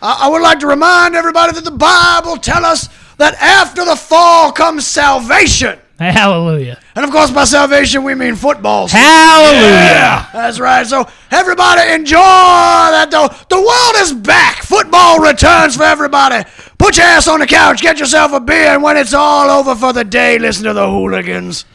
I, 0.00 0.20
I 0.26 0.28
would 0.28 0.42
like 0.42 0.60
to 0.60 0.66
remind 0.66 1.14
everybody 1.16 1.52
that 1.54 1.64
the 1.64 1.70
Bible 1.72 2.36
tells 2.36 2.64
us 2.64 2.88
that 3.16 3.34
after 3.34 3.84
the 3.84 3.96
fall 3.96 4.52
comes 4.52 4.86
salvation. 4.86 5.78
Hallelujah. 5.98 6.78
And 6.94 7.04
of 7.04 7.10
course, 7.10 7.30
by 7.30 7.44
salvation, 7.44 8.04
we 8.04 8.14
mean 8.14 8.34
football. 8.34 8.88
Hallelujah. 8.88 9.60
Yeah, 9.60 10.30
that's 10.32 10.58
right. 10.58 10.86
So 10.86 11.06
everybody 11.30 11.92
enjoy 11.92 12.16
that. 12.16 13.08
though. 13.10 13.28
the 13.54 13.60
world 13.60 13.94
is 13.96 14.12
back. 14.14 14.62
Football 14.62 15.18
returns 15.20 15.76
for 15.76 15.82
everybody. 15.82 16.48
Put 16.80 16.96
your 16.96 17.04
ass 17.04 17.28
on 17.28 17.40
the 17.40 17.46
couch, 17.46 17.82
get 17.82 17.98
yourself 18.00 18.32
a 18.32 18.40
beer, 18.40 18.68
and 18.68 18.82
when 18.82 18.96
it's 18.96 19.12
all 19.12 19.50
over 19.50 19.74
for 19.74 19.92
the 19.92 20.02
day, 20.02 20.38
listen 20.38 20.64
to 20.64 20.72
the 20.72 20.88
hooligans. 20.88 21.66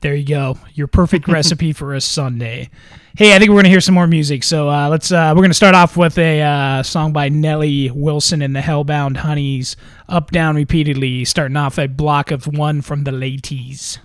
There 0.00 0.14
you 0.14 0.24
go. 0.24 0.58
Your 0.72 0.86
perfect 0.86 1.28
recipe 1.28 1.74
for 1.74 1.92
a 1.92 2.00
Sunday. 2.00 2.70
Hey, 3.14 3.36
I 3.36 3.38
think 3.38 3.50
we're 3.50 3.58
gonna 3.58 3.68
hear 3.68 3.82
some 3.82 3.94
more 3.94 4.06
music. 4.06 4.42
So 4.42 4.70
uh, 4.70 4.88
let's. 4.88 5.12
Uh, 5.12 5.34
we're 5.36 5.42
gonna 5.42 5.52
start 5.52 5.74
off 5.74 5.98
with 5.98 6.16
a 6.16 6.40
uh, 6.40 6.82
song 6.82 7.12
by 7.12 7.28
Nellie 7.28 7.90
Wilson 7.90 8.40
and 8.40 8.56
the 8.56 8.60
Hellbound 8.60 9.18
Honeys. 9.18 9.76
Up, 10.08 10.30
down, 10.30 10.56
repeatedly. 10.56 11.26
Starting 11.26 11.58
off 11.58 11.78
a 11.78 11.86
block 11.86 12.30
of 12.30 12.46
one 12.46 12.80
from 12.80 13.04
the 13.04 13.12
ladies. 13.12 13.98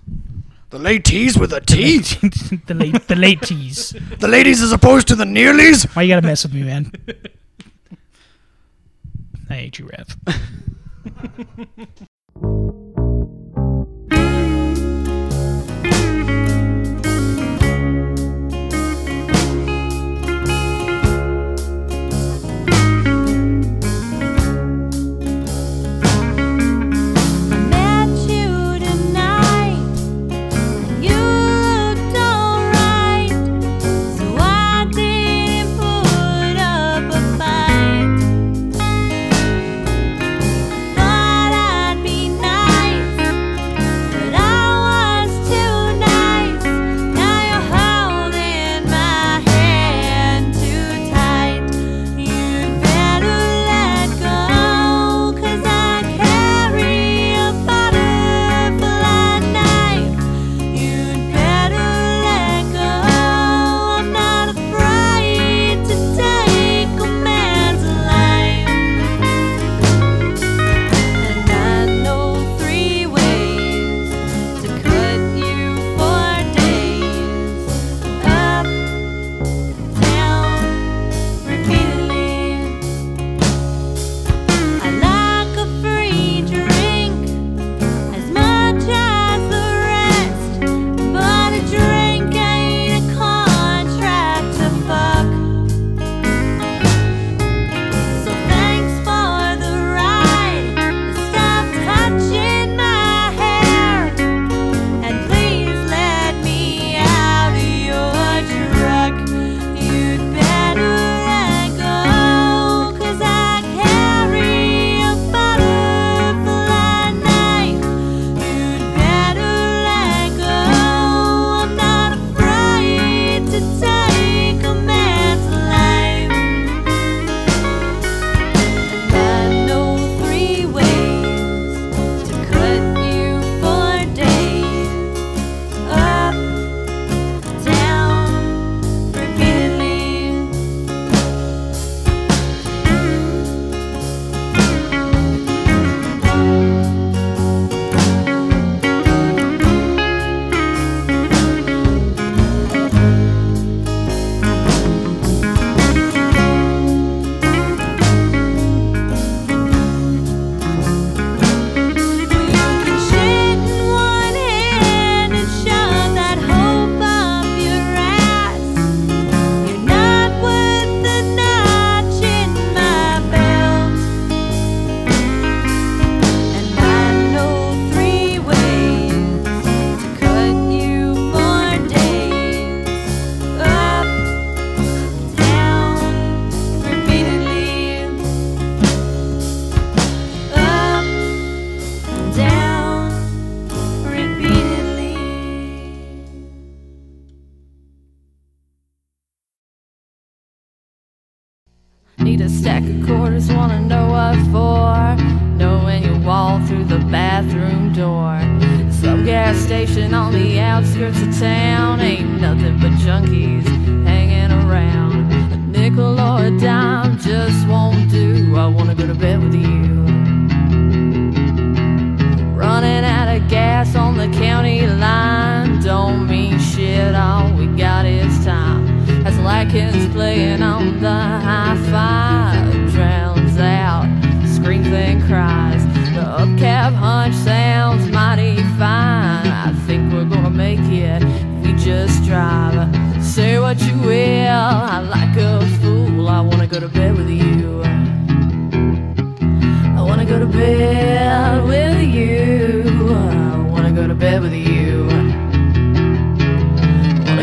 The 0.71 0.79
ladies 0.79 1.39
with 1.39 1.53
a 1.53 1.61
T. 1.61 1.99
the 1.99 2.73
late, 2.73 3.07
the 3.07 3.15
ladies. 3.15 3.95
the 4.19 4.27
ladies 4.27 4.61
as 4.61 4.73
opposed 4.73 5.07
to 5.07 5.15
the 5.15 5.23
nearlies. 5.23 5.85
Why 5.95 6.01
you 6.01 6.09
gotta 6.13 6.27
mess 6.27 6.43
with 6.43 6.53
me, 6.53 6.63
man? 6.63 6.91
I 9.49 9.55
hate 9.55 9.79
you, 9.79 9.89
Rev. 9.89 10.15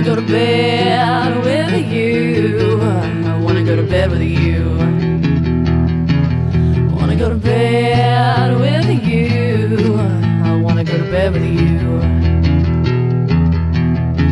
go 0.07 0.15
to 0.15 0.23
bed 0.23 1.43
with 1.43 1.93
you. 1.93 2.81
I 2.81 3.41
wanna 3.41 3.65
go 3.65 3.75
to 3.75 3.83
bed 3.83 4.09
with 4.09 4.23
you. 4.23 4.79
I 6.79 6.95
wanna 6.95 7.17
go 7.17 7.29
to 7.29 7.35
bed 7.35 8.57
with 8.61 8.89
you. 9.03 9.97
I 10.45 10.61
wanna 10.63 10.85
go 10.85 10.97
to 10.97 11.11
bed 11.11 11.33
with 11.33 11.43
you. 11.43 11.99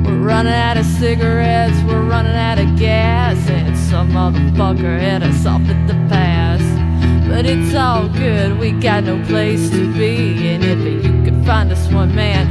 We're 0.05 0.23
running 0.23 0.53
out 0.53 0.77
of 0.77 0.87
cigarettes, 0.87 1.83
we're 1.89 2.03
running 2.03 2.37
out 2.37 2.61
of 2.61 2.79
gas, 2.79 3.37
and 3.51 3.77
some 3.77 4.13
motherfucker 4.13 5.01
hit 5.01 5.25
us 5.25 5.45
off 5.45 5.63
at 5.63 5.89
the 5.89 5.95
pass. 6.09 6.63
But 7.29 7.47
it's 7.47 7.75
all 7.75 8.09
good, 8.11 8.61
we 8.61 8.71
got 8.71 9.03
no 9.03 9.21
place 9.25 9.71
to 9.71 9.93
be. 9.93 10.55
And 10.55 10.63
if 10.63 11.05
you 11.05 11.25
could 11.25 11.45
find 11.45 11.73
us 11.73 11.91
one 11.91 12.15
man, 12.15 12.47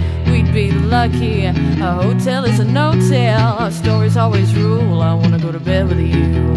be 0.53 0.71
lucky. 0.71 1.45
A 1.45 1.53
hotel 1.81 2.45
is 2.45 2.59
a 2.59 2.63
no-tell, 2.63 3.71
stories 3.71 4.15
always 4.15 4.53
rule. 4.55 5.01
I 5.01 5.13
wanna 5.15 5.39
go 5.39 5.51
to 5.51 5.59
bed 5.59 5.89
with 5.89 5.99
you. 5.99 6.53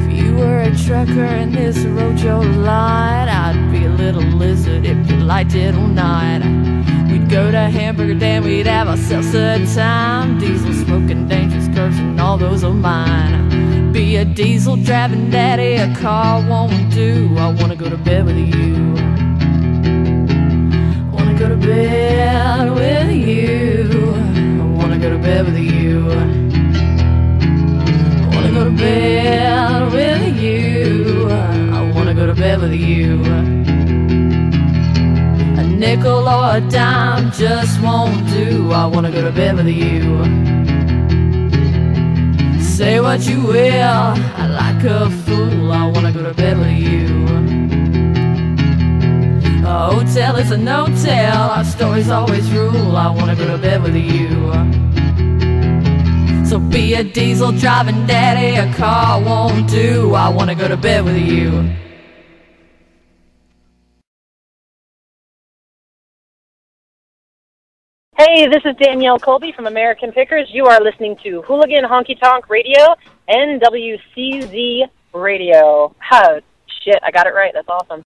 If 0.00 0.06
you 0.18 0.34
were 0.34 0.60
a 0.62 0.74
trucker 0.74 1.26
in 1.42 1.52
this 1.52 1.84
your 1.84 2.42
line, 2.42 3.28
I'd 3.28 3.70
be 3.70 3.84
a 3.84 3.90
little 3.90 4.22
lizard 4.22 4.86
if 4.86 5.10
you 5.10 5.18
liked 5.18 5.54
it 5.54 5.74
or 5.74 5.88
not. 5.88 6.40
We'd 7.10 7.28
go 7.28 7.50
to 7.50 7.58
Hamburger 7.58 8.14
Dan, 8.14 8.44
we'd 8.44 8.66
have 8.66 8.88
ourselves 8.88 9.34
a 9.34 9.58
time. 9.74 10.38
Diesel 10.38 10.72
smoking, 10.72 11.28
dangerous 11.28 11.68
curves, 11.74 11.98
and 11.98 12.18
all 12.18 12.38
those 12.38 12.64
are 12.64 12.72
mine. 12.72 13.92
Be 13.92 14.16
a 14.16 14.24
diesel 14.24 14.76
driving 14.76 15.28
daddy, 15.28 15.74
a 15.74 15.94
car 15.96 16.40
won't 16.48 16.90
do. 16.90 17.34
I 17.36 17.48
wanna 17.52 17.76
go 17.76 17.90
to 17.90 17.98
bed 17.98 18.24
with 18.24 18.38
you. 18.38 18.81
Bed 21.62 22.70
with 22.74 23.10
you. 23.10 24.14
I 24.60 24.64
wanna 24.78 24.98
go 24.98 25.08
to 25.10 25.18
bed 25.18 25.44
with 25.46 25.56
you. 25.58 26.10
I 26.10 26.12
wanna 28.34 28.50
go 28.52 28.64
to 28.64 28.70
bed 28.70 29.92
with 29.92 30.36
you. 30.38 31.28
I 31.30 31.90
wanna 31.94 32.14
go 32.14 32.26
to 32.26 32.34
bed 32.34 32.60
with 32.60 32.72
you. 32.74 33.22
A 35.60 35.62
nickel 35.64 36.28
or 36.28 36.56
a 36.56 36.60
dime 36.60 37.30
just 37.32 37.80
won't 37.80 38.26
do. 38.28 38.70
I 38.72 38.86
wanna 38.86 39.10
go 39.10 39.22
to 39.22 39.32
bed 39.32 39.56
with 39.56 39.68
you. 39.68 40.02
Say 42.60 43.00
what 43.00 43.20
you 43.28 43.40
will, 43.42 44.14
I 44.42 44.46
like 44.60 44.84
a 44.84 45.10
fool. 45.24 45.72
I 45.72 45.86
wanna 45.92 46.12
go 46.12 46.22
to 46.22 46.34
bed 46.34 46.58
with 46.58 46.76
you. 46.86 47.71
A 49.64 49.94
hotel 49.94 50.36
is 50.36 50.50
a 50.50 50.56
no-tell. 50.56 51.50
Our 51.50 51.64
stories 51.64 52.10
always 52.10 52.50
rule. 52.50 52.96
I 52.96 53.08
wanna 53.08 53.36
go 53.36 53.46
to 53.46 53.58
bed 53.58 53.82
with 53.82 53.94
you. 53.94 54.28
So 56.44 56.58
be 56.58 56.94
a 56.94 57.04
diesel 57.04 57.52
driving 57.52 58.04
daddy, 58.06 58.56
a 58.56 58.74
car 58.74 59.22
won't 59.22 59.70
do. 59.70 60.14
I 60.14 60.28
wanna 60.28 60.56
go 60.56 60.66
to 60.66 60.76
bed 60.76 61.04
with 61.04 61.16
you. 61.16 61.70
Hey, 68.18 68.46
this 68.48 68.62
is 68.64 68.76
Danielle 68.76 69.18
Colby 69.18 69.52
from 69.52 69.66
American 69.66 70.12
Pickers. 70.12 70.48
You 70.52 70.66
are 70.66 70.80
listening 70.80 71.16
to 71.22 71.42
Hooligan 71.42 71.84
Honky 71.84 72.18
Tonk 72.20 72.50
Radio, 72.50 72.96
NWCZ 73.28 74.88
Radio. 75.14 75.94
Oh, 76.12 76.40
shit, 76.82 76.98
I 77.02 77.10
got 77.10 77.26
it 77.26 77.34
right. 77.34 77.52
That's 77.54 77.68
awesome. 77.68 78.02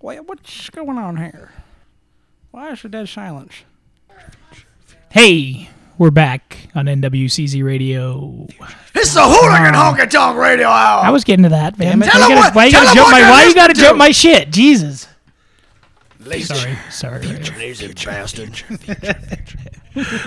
It. 0.00 0.04
Wait, 0.04 0.20
what's 0.26 0.70
going 0.70 0.98
on 0.98 1.16
here? 1.16 1.50
Why 2.50 2.70
is 2.72 2.82
the 2.82 2.88
dead 2.88 3.08
silence? 3.08 3.52
Hey, 5.10 5.68
we're 5.98 6.10
back 6.10 6.68
on 6.74 6.86
NWCZ 6.86 7.62
Radio. 7.64 8.46
It's 8.94 9.14
the 9.14 9.22
Hooligan 9.22 9.74
Honky 9.74 10.08
Tonk 10.08 10.36
Radio 10.38 10.68
Hour. 10.68 11.04
I 11.04 11.10
was 11.10 11.24
getting 11.24 11.42
to 11.44 11.48
that, 11.50 11.78
man. 11.78 11.98
Damn 11.98 12.02
it. 12.02 12.06
Why 12.06 12.10
Tell 12.10 12.20
you 12.20 12.24
'em 12.24 12.28
gotta, 12.30 12.40
what- 12.40 12.54
why 12.54 12.64
you 12.66 12.70
tell 12.72 12.84
gotta 12.84 12.90
'em 12.90 12.96
jump 12.96 13.06
what 13.06 13.12
my 13.12 13.20
they're 13.20 13.30
why 13.30 13.44
you 13.44 13.54
gotta 13.54 13.68
listening 13.72 13.84
jump 13.86 13.94
to. 13.94 13.98
my 13.98 14.10
shit? 14.10 14.50
Jesus. 14.50 15.06
Lazy, 16.22 16.54
Sorry, 16.54 16.78
sorry. 16.90 17.26
lazy 17.58 17.92
bastard. 18.04 18.62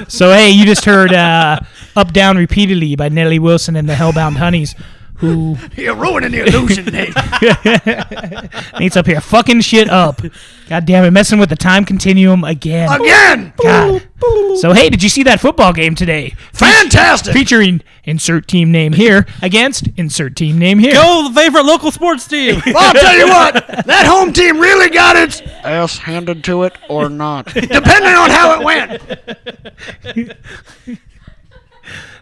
So 0.10 0.32
hey, 0.34 0.50
you 0.50 0.66
just 0.66 0.86
heard 0.86 1.14
uh, 1.14 1.60
"Up 1.96 2.12
Down 2.14 2.36
Repeatedly" 2.36 2.96
by 2.96 3.10
Nellie 3.10 3.38
Wilson 3.40 3.76
and 3.76 3.88
the 3.88 3.94
Hellbound 3.94 4.36
Honeys, 4.38 4.76
who 5.16 5.58
You're 5.76 5.96
ruining 5.96 6.32
the 6.32 6.42
illusion, 6.42 6.86
Nate. 6.86 7.14
Nate's 8.80 8.98
up 8.98 9.06
here 9.06 9.22
fucking 9.22 9.62
shit 9.62 9.90
up. 9.90 10.22
God 10.70 10.86
damn 10.86 11.04
it, 11.06 11.12
messing 11.12 11.40
with 11.40 11.50
the 11.50 11.56
time 11.56 11.86
continuum 11.86 12.44
again. 12.44 12.90
Again. 12.92 13.54
God. 13.62 14.08
So 14.58 14.74
hey, 14.74 14.90
did 14.90 15.04
you 15.04 15.10
see 15.10 15.24
that 15.24 15.40
football 15.40 15.74
game 15.74 15.96
today? 15.96 16.36
Fantastic. 16.54 17.34
Featuring 17.34 17.82
insert 18.06 18.48
team 18.48 18.72
name 18.72 18.94
here 18.94 19.26
against 19.42 19.88
insert 19.98 20.36
team 20.36 20.58
name 20.58 20.80
here. 20.80 20.94
Go 20.94 21.28
the 21.28 21.34
favorite 21.34 21.66
local 21.66 21.92
sports 21.92 22.28
team. 22.28 22.62
Well, 22.74 22.78
I'll 22.78 22.94
tell 22.94 23.18
you 23.18 23.28
what, 23.28 23.86
that 23.86 24.06
home 24.08 24.34
team 24.34 24.60
really 24.60 24.90
got 24.90 25.16
its 25.16 25.42
ass 25.64 25.98
handed 25.98 26.44
to 26.46 26.64
it 26.64 26.74
or 26.90 27.08
not, 27.10 27.46
depending 27.54 28.14
on 28.14 28.30
how 28.32 28.60
it 28.60 28.64
went. 28.66 29.02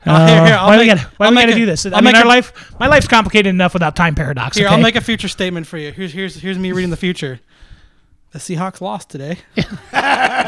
Uh, 0.06 0.28
here, 0.28 0.46
here, 0.48 0.56
I'll 0.56 0.68
why 0.68 0.78
we 0.80 0.88
make- 0.88 0.96
gotta, 0.98 1.12
why 1.18 1.26
I'll 1.28 1.32
we 1.32 1.36
gotta 1.38 1.52
a- 1.52 1.56
do 1.56 1.66
this? 1.68 1.86
I 1.86 1.90
I'll 1.90 1.96
mean, 1.98 2.06
make 2.06 2.16
our 2.16 2.24
a- 2.26 2.28
life, 2.28 2.74
my 2.80 2.88
life's 2.88 3.08
complicated 3.08 3.50
enough 3.52 3.74
without 3.74 3.96
time 3.96 4.16
paradox. 4.16 4.58
Here, 4.58 4.66
okay? 4.66 4.76
I'll 4.76 4.82
make 4.82 4.96
a 4.96 5.02
future 5.02 5.28
statement 5.28 5.68
for 5.68 5.78
you. 5.78 5.92
Here's 5.92 6.12
here's 6.12 6.36
here's 6.36 6.58
me 6.58 6.72
reading 6.72 6.90
the 6.90 6.98
future. 6.98 7.40
The 8.32 8.40
Seahawks 8.40 8.82
lost 8.82 9.10
today. 9.10 9.38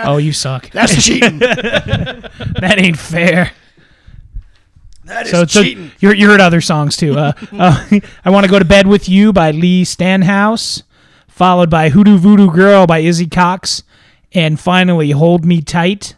oh, 0.06 0.18
you 0.18 0.32
suck. 0.34 0.70
That's 0.72 0.95
cheating. 1.06 1.38
that 1.39 2.76
ain't 2.78 2.97
fair. 2.97 3.51
That 5.06 5.26
is 5.26 5.32
So, 5.32 5.45
so 5.45 5.62
cheating. 5.64 5.91
you 5.99 6.14
you 6.14 6.28
heard 6.30 6.39
other 6.41 6.62
songs 6.62 6.95
too. 6.95 7.18
Uh, 7.18 7.34
uh, 7.51 7.99
I 8.24 8.30
want 8.30 8.45
to 8.45 8.49
go 8.51 8.58
to 8.58 8.66
bed 8.66 8.88
with 8.88 9.10
you 9.10 9.34
by 9.34 9.51
Lee 9.51 9.84
Stanhouse, 9.84 10.84
followed 11.28 11.70
by 11.70 11.89
Hoodoo 11.89 12.18
Voodoo 12.18 12.49
Girl 12.49 12.88
by 12.88 12.99
Izzy 12.99 13.28
Cox, 13.28 13.84
and 14.32 14.60
finally 14.60 15.12
Hold 15.12 15.43
Me 15.45 15.62
Tight 15.62 16.16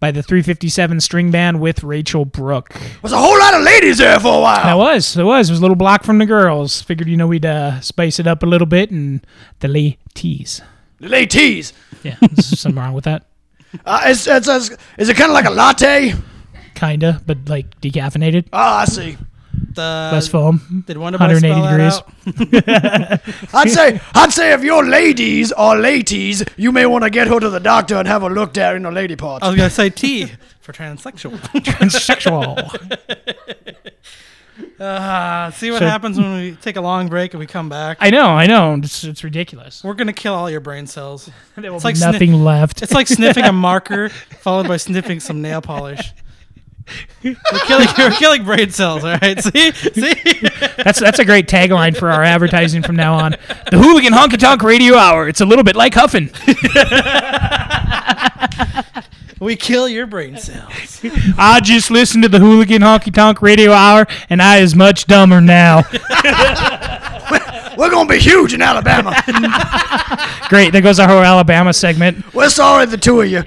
by 0.00 0.10
the 0.10 0.22
357 0.22 1.00
String 1.00 1.30
Band 1.30 1.60
with 1.60 1.82
Rachel 1.82 2.24
Brooke. 2.24 2.74
Was 3.02 3.12
a 3.12 3.18
whole 3.18 3.38
lot 3.38 3.54
of 3.54 3.62
ladies 3.62 3.98
there 3.98 4.18
for 4.20 4.38
a 4.38 4.40
while. 4.40 4.62
That 4.62 4.74
was, 4.76 5.16
it 5.16 5.22
was, 5.24 5.48
it 5.48 5.52
was 5.52 5.58
a 5.60 5.62
little 5.62 5.76
block 5.76 6.04
from 6.04 6.18
the 6.18 6.26
girls. 6.26 6.82
Figured 6.82 7.08
you 7.08 7.16
know 7.16 7.26
we'd 7.26 7.46
uh, 7.46 7.80
spice 7.80 8.18
it 8.18 8.26
up 8.26 8.42
a 8.42 8.46
little 8.46 8.66
bit 8.66 8.90
and 8.90 9.26
the 9.60 9.68
lay 9.68 9.98
teas. 10.14 10.60
The 11.00 11.08
ladies. 11.08 11.72
Yeah, 12.02 12.16
something 12.38 12.80
wrong 12.80 12.92
with 12.94 13.04
that. 13.04 13.26
Uh, 13.84 14.02
it's, 14.06 14.26
it's, 14.26 14.46
it's, 14.48 14.70
is 14.98 15.08
it 15.08 15.16
kind 15.16 15.30
of 15.30 15.34
like 15.34 15.46
a 15.46 15.50
latte? 15.50 16.14
Kinda, 16.74 17.22
but 17.26 17.48
like 17.48 17.80
decaffeinated, 17.80 18.48
Oh, 18.52 18.58
I 18.58 18.84
see. 18.84 19.16
The, 19.74 20.10
less 20.12 20.28
foam. 20.28 20.84
did 20.86 20.96
Wonder 20.98 21.18
Boy 21.18 21.26
180 21.26 21.48
spell 21.48 21.62
that 21.62 22.40
degrees. 22.46 23.34
out? 23.48 23.54
I'd 23.54 23.70
say, 23.70 24.00
I'd 24.14 24.32
say 24.32 24.52
if 24.52 24.62
you're 24.62 24.84
ladies 24.86 25.52
are 25.52 25.76
ladies, 25.76 26.44
you 26.56 26.70
may 26.72 26.86
want 26.86 27.04
to 27.04 27.10
get 27.10 27.26
her 27.28 27.40
to 27.40 27.50
the 27.50 27.60
doctor 27.60 27.96
and 27.96 28.06
have 28.08 28.22
a 28.22 28.28
look 28.28 28.54
there 28.54 28.76
in 28.76 28.82
the 28.84 28.90
lady 28.90 29.16
part. 29.16 29.42
I 29.42 29.48
was 29.48 29.56
gonna 29.56 29.70
say 29.70 29.90
T 29.90 30.26
for 30.60 30.72
transsexual. 30.72 31.38
Transsexual. 31.64 32.56
Uh, 34.78 35.50
see 35.52 35.70
what 35.70 35.80
So- 35.80 35.86
happens 35.86 36.18
when 36.18 36.32
we 36.40 36.52
take 36.56 36.76
a 36.76 36.80
long 36.80 37.08
break 37.08 37.34
and 37.34 37.40
we 37.40 37.46
come 37.46 37.68
back. 37.68 37.98
I 38.00 38.10
know, 38.10 38.26
I 38.26 38.46
know. 38.46 38.74
It's, 38.74 39.02
it's 39.04 39.24
ridiculous. 39.24 39.82
We're 39.82 39.94
gonna 39.94 40.12
kill 40.12 40.34
all 40.34 40.48
your 40.48 40.60
brain 40.60 40.86
cells. 40.86 41.28
There 41.56 41.70
will 41.70 41.76
It's 41.78 41.84
be 41.84 41.88
like 41.88 41.96
sni- 41.96 42.12
nothing 42.12 42.32
left. 42.44 42.82
It's 42.82 42.92
like 42.92 43.08
sniffing 43.08 43.44
a 43.44 43.52
marker 43.52 44.08
followed 44.08 44.68
by 44.68 44.76
sniffing 44.76 45.20
some 45.20 45.42
nail 45.42 45.60
polish. 45.60 46.12
We're 47.22 47.34
killing, 47.66 47.88
we're 47.98 48.10
killing 48.10 48.44
brain 48.44 48.70
cells. 48.70 49.04
All 49.04 49.16
right. 49.20 49.42
See, 49.42 49.72
see. 49.72 50.14
That's 50.76 51.00
that's 51.00 51.18
a 51.18 51.24
great 51.24 51.48
tagline 51.48 51.96
for 51.96 52.10
our 52.10 52.22
advertising 52.22 52.82
from 52.82 52.96
now 52.96 53.14
on. 53.14 53.36
The 53.70 53.78
Hooligan 53.78 54.12
Honky 54.12 54.38
Tonk 54.38 54.62
Radio 54.62 54.94
Hour. 54.96 55.28
It's 55.28 55.40
a 55.40 55.46
little 55.46 55.64
bit 55.64 55.76
like 55.76 55.94
huffing. 55.94 56.30
We 59.44 59.56
kill 59.56 59.88
your 59.88 60.06
brain 60.06 60.38
cells. 60.38 61.00
I 61.38 61.60
just 61.60 61.90
listened 61.90 62.22
to 62.22 62.30
the 62.30 62.38
Hooligan 62.38 62.80
Honky 62.80 63.12
Tonk 63.12 63.42
Radio 63.42 63.72
Hour, 63.72 64.06
and 64.30 64.40
I 64.40 64.60
is 64.60 64.74
much 64.74 65.06
dumber 65.06 65.42
now. 65.42 65.82
We're 67.76 67.90
gonna 67.90 68.08
be 68.08 68.18
huge 68.18 68.54
in 68.54 68.62
Alabama. 68.62 69.14
Great. 70.48 70.72
There 70.72 70.82
goes 70.82 70.98
our 70.98 71.08
whole 71.08 71.22
Alabama 71.22 71.72
segment. 71.72 72.32
We're 72.34 72.50
sorry, 72.50 72.86
the 72.86 72.96
two 72.96 73.20
of 73.20 73.28
you. 73.28 73.42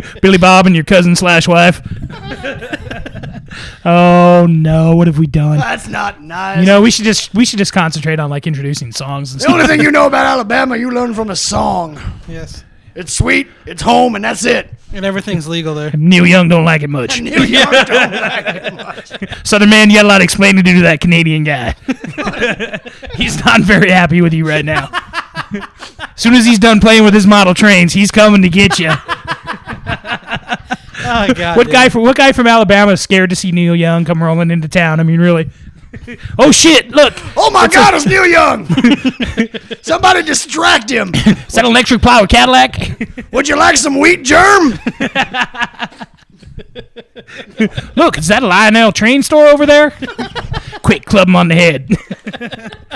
Billy 0.20 0.38
Bob 0.38 0.66
and 0.66 0.74
your 0.74 0.84
cousin 0.84 1.14
slash 1.16 1.46
wife. 1.48 1.80
oh 3.84 4.46
no! 4.48 4.96
What 4.96 5.06
have 5.06 5.18
we 5.18 5.26
done? 5.26 5.58
That's 5.58 5.88
not 5.88 6.22
nice. 6.22 6.60
You 6.60 6.66
know, 6.66 6.80
we 6.80 6.90
should 6.90 7.04
just 7.04 7.34
we 7.34 7.44
should 7.44 7.58
just 7.58 7.72
concentrate 7.72 8.18
on 8.18 8.30
like 8.30 8.46
introducing 8.46 8.92
songs 8.92 9.32
and 9.32 9.40
the 9.40 9.44
stuff. 9.44 9.54
only 9.54 9.66
thing 9.66 9.80
you 9.80 9.90
know 9.90 10.06
about 10.06 10.26
Alabama, 10.26 10.76
you 10.76 10.90
learn 10.90 11.14
from 11.14 11.30
a 11.30 11.36
song. 11.36 12.00
Yes. 12.28 12.64
It's 12.94 13.12
sweet, 13.12 13.48
it's 13.66 13.82
home, 13.82 14.14
and 14.14 14.24
that's 14.24 14.44
it. 14.44 14.68
And 14.92 15.04
everything's 15.06 15.48
legal 15.48 15.74
there. 15.74 15.90
Neil 15.96 16.26
Young 16.26 16.48
don't 16.48 16.64
like 16.64 16.82
it 16.82 16.90
much. 16.90 17.20
New 17.22 17.42
York 17.42 17.70
don't 17.70 18.12
like 18.12 18.46
it 18.46 18.74
much. 18.74 19.44
Southern 19.46 19.70
man, 19.70 19.88
you 19.88 19.96
got 19.96 20.04
a 20.04 20.08
lot 20.08 20.20
of 20.20 20.24
explaining 20.24 20.56
to 20.56 20.62
do 20.62 20.76
to 20.76 20.82
that 20.82 21.00
Canadian 21.00 21.44
guy. 21.44 21.74
he's 23.14 23.42
not 23.44 23.62
very 23.62 23.90
happy 23.90 24.20
with 24.20 24.34
you 24.34 24.46
right 24.46 24.64
now. 24.64 24.90
as 25.52 26.08
soon 26.16 26.34
as 26.34 26.44
he's 26.44 26.58
done 26.58 26.80
playing 26.80 27.04
with 27.04 27.14
his 27.14 27.26
model 27.26 27.54
trains, 27.54 27.94
he's 27.94 28.10
coming 28.10 28.42
to 28.42 28.48
get 28.48 28.78
you. 28.78 28.92
Oh 31.04 31.32
God. 31.34 31.56
what 31.56 31.66
damn. 31.66 31.72
guy 31.72 31.88
from 31.88 32.02
what 32.02 32.16
guy 32.16 32.32
from 32.32 32.46
Alabama 32.46 32.92
is 32.92 33.00
scared 33.00 33.30
to 33.30 33.36
see 33.36 33.50
Neil 33.50 33.74
Young 33.74 34.04
come 34.04 34.22
rolling 34.22 34.50
into 34.50 34.68
town? 34.68 35.00
I 35.00 35.02
mean, 35.02 35.20
really. 35.20 35.50
oh 36.38 36.50
shit! 36.50 36.90
Look, 36.90 37.14
Oh 37.36 37.50
my 37.50 37.68
God, 37.68 37.94
it's 37.94 38.06
Neil 38.06 38.26
Young. 38.38 38.66
Somebody 39.82 40.22
distract 40.22 40.90
him. 40.90 41.10
is 41.14 41.54
that 41.54 41.64
an 41.64 41.70
electric 41.70 42.02
plow 42.02 42.24
Cadillac? 42.26 42.76
Would 43.32 43.48
you 43.48 43.56
like 43.56 43.76
some 43.76 43.98
wheat 43.98 44.22
germ? 44.24 44.78
Look, 47.96 48.18
is 48.18 48.28
that 48.28 48.42
a 48.42 48.46
Lionel 48.46 48.92
train 48.92 49.22
store 49.22 49.46
over 49.46 49.66
there? 49.66 49.90
Quick, 50.82 51.04
club 51.04 51.28
him 51.28 51.36
on 51.36 51.48
the 51.48 51.54
head. 51.54 51.88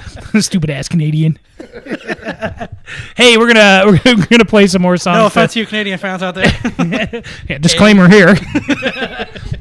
Stupid 0.40 0.70
ass 0.70 0.88
Canadian. 0.88 1.38
Hey, 3.16 3.36
we're 3.36 3.52
gonna 3.52 3.82
we're 3.86 3.98
gonna, 4.04 4.16
we're 4.16 4.26
gonna 4.26 4.44
play 4.44 4.66
some 4.68 4.82
more 4.82 4.96
songs. 4.96 5.16
No 5.16 5.26
offense 5.26 5.54
to 5.54 5.60
you 5.60 5.66
Canadian 5.66 5.98
fans 5.98 6.22
out 6.22 6.34
there. 6.34 6.52
Yeah, 7.48 7.58
disclaimer 7.58 8.08
here. 8.08 8.34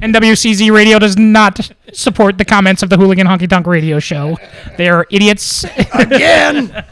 NWCZ 0.02 0.70
Radio 0.72 0.98
does 0.98 1.16
not 1.16 1.70
support 1.92 2.38
the 2.38 2.44
comments 2.44 2.82
of 2.82 2.90
the 2.90 2.96
Hooligan 2.96 3.26
Honky 3.26 3.48
Tonk 3.48 3.66
Radio 3.66 3.98
Show. 3.98 4.36
They 4.76 4.88
are 4.88 5.06
idiots. 5.10 5.64
Again. 5.94 6.84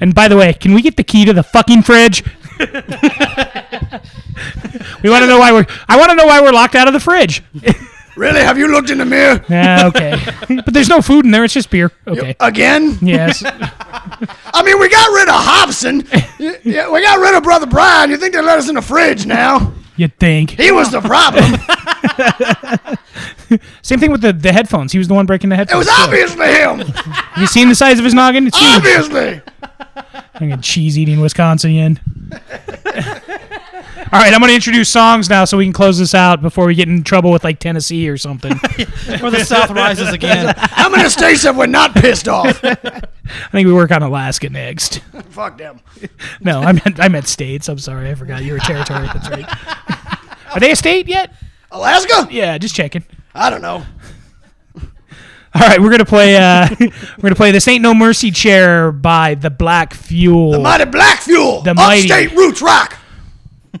and 0.00 0.14
by 0.14 0.28
the 0.28 0.36
way, 0.36 0.52
can 0.52 0.74
we 0.74 0.82
get 0.82 0.96
the 0.96 1.04
key 1.04 1.24
to 1.24 1.32
the 1.32 1.42
fucking 1.42 1.82
fridge? 1.82 2.22
we 2.58 2.66
want 5.10 5.22
to 5.22 5.26
know 5.26 5.38
why 5.38 5.52
we're. 5.52 5.66
I 5.88 5.96
want 5.96 6.10
to 6.10 6.16
know 6.16 6.26
why 6.26 6.40
we're 6.42 6.52
locked 6.52 6.74
out 6.74 6.88
of 6.88 6.92
the 6.92 7.00
fridge. 7.00 7.42
Really? 8.16 8.40
Have 8.40 8.58
you 8.58 8.68
looked 8.68 8.90
in 8.90 8.98
the 8.98 9.04
mirror? 9.04 9.44
Yeah, 9.48 9.86
okay. 9.88 10.16
but 10.64 10.72
there's 10.74 10.88
no 10.88 11.00
food 11.02 11.24
in 11.24 11.30
there. 11.30 11.44
It's 11.44 11.54
just 11.54 11.70
beer. 11.70 11.92
Okay. 12.06 12.34
Again? 12.40 12.98
Yes. 13.02 13.42
I 13.44 14.62
mean, 14.64 14.78
we 14.80 14.88
got 14.88 15.10
rid 15.10 15.28
of 15.28 15.34
Hobson. 15.36 16.06
Yeah, 16.38 16.90
we 16.90 17.02
got 17.02 17.18
rid 17.20 17.34
of 17.34 17.42
Brother 17.42 17.66
Brian. 17.66 18.10
You 18.10 18.16
think 18.16 18.34
they 18.34 18.40
let 18.40 18.58
us 18.58 18.68
in 18.68 18.74
the 18.74 18.82
fridge 18.82 19.26
now? 19.26 19.72
You'd 19.96 20.18
think. 20.18 20.50
He 20.50 20.72
was 20.72 20.90
the 20.90 21.00
problem. 21.00 21.52
Same 23.82 23.98
thing 23.98 24.10
with 24.12 24.20
the, 24.20 24.32
the 24.32 24.52
headphones. 24.52 24.92
He 24.92 24.98
was 24.98 25.08
the 25.08 25.14
one 25.14 25.24
breaking 25.26 25.48
the 25.50 25.56
headphones. 25.56 25.86
It 25.86 25.90
headphones. 25.90 26.36
was 26.36 26.36
too. 26.36 26.42
obviously 26.42 26.92
him. 26.92 27.04
You 27.38 27.46
seen 27.46 27.68
the 27.68 27.74
size 27.74 27.98
of 27.98 28.04
his 28.04 28.12
noggin? 28.14 28.46
It's 28.46 28.58
huge. 28.58 28.76
Obviously. 28.76 29.40
Fucking 30.34 30.60
cheese 30.60 30.98
eating 30.98 31.18
Wisconsinian. 31.18 31.98
All 34.12 34.20
right, 34.20 34.32
I'm 34.32 34.38
going 34.40 34.50
to 34.50 34.54
introduce 34.54 34.88
songs 34.88 35.28
now 35.28 35.44
so 35.44 35.56
we 35.56 35.64
can 35.64 35.72
close 35.72 35.98
this 35.98 36.14
out 36.14 36.40
before 36.40 36.66
we 36.66 36.74
get 36.76 36.88
in 36.88 37.02
trouble 37.02 37.32
with 37.32 37.42
like 37.42 37.58
Tennessee 37.58 38.08
or 38.08 38.16
something. 38.16 38.52
Or 39.22 39.30
the 39.30 39.44
South 39.44 39.70
rises 39.70 40.12
again. 40.12 40.52
How 40.56 40.88
many 40.88 41.08
states 41.08 41.44
have 41.44 41.56
we 41.56 41.66
not 41.68 41.94
pissed 41.94 42.28
off? 42.28 42.60
I 42.64 43.00
think 43.52 43.66
we 43.66 43.72
work 43.72 43.90
on 43.92 44.02
Alaska 44.02 44.50
next. 44.50 44.98
Fuck 45.30 45.58
them. 45.58 45.80
No, 46.40 46.60
I 46.60 46.72
meant 46.72 47.00
I 47.00 47.08
meant 47.08 47.26
states. 47.28 47.68
I'm 47.68 47.78
sorry, 47.78 48.10
I 48.10 48.14
forgot 48.14 48.42
you 48.44 48.52
were 48.52 48.58
territory. 48.58 49.06
That's 49.06 49.30
right. 49.30 50.54
Are 50.54 50.60
they 50.60 50.72
a 50.72 50.76
state 50.76 51.08
yet? 51.08 51.32
Alaska? 51.70 52.28
Yeah, 52.30 52.58
just 52.58 52.74
checking. 52.74 53.04
I 53.34 53.48
don't 53.48 53.62
know. 53.62 53.84
All 55.54 55.62
right, 55.62 55.80
we're 55.80 55.90
gonna 55.90 56.04
play. 56.04 56.36
Uh, 56.36 56.68
we're 56.80 57.22
gonna 57.22 57.34
play 57.36 57.52
"This 57.52 57.66
Ain't 57.68 57.82
No 57.82 57.94
Mercy 57.94 58.30
Chair" 58.30 58.92
by 58.92 59.34
the 59.34 59.50
Black 59.50 59.94
Fuel. 59.94 60.50
The 60.52 60.58
mighty 60.58 60.84
Black 60.84 61.20
Fuel. 61.20 61.62
The 61.62 61.74
mighty- 61.74 62.02
Upstate 62.10 62.32
Roots 62.36 62.60
Rock. 62.60 62.96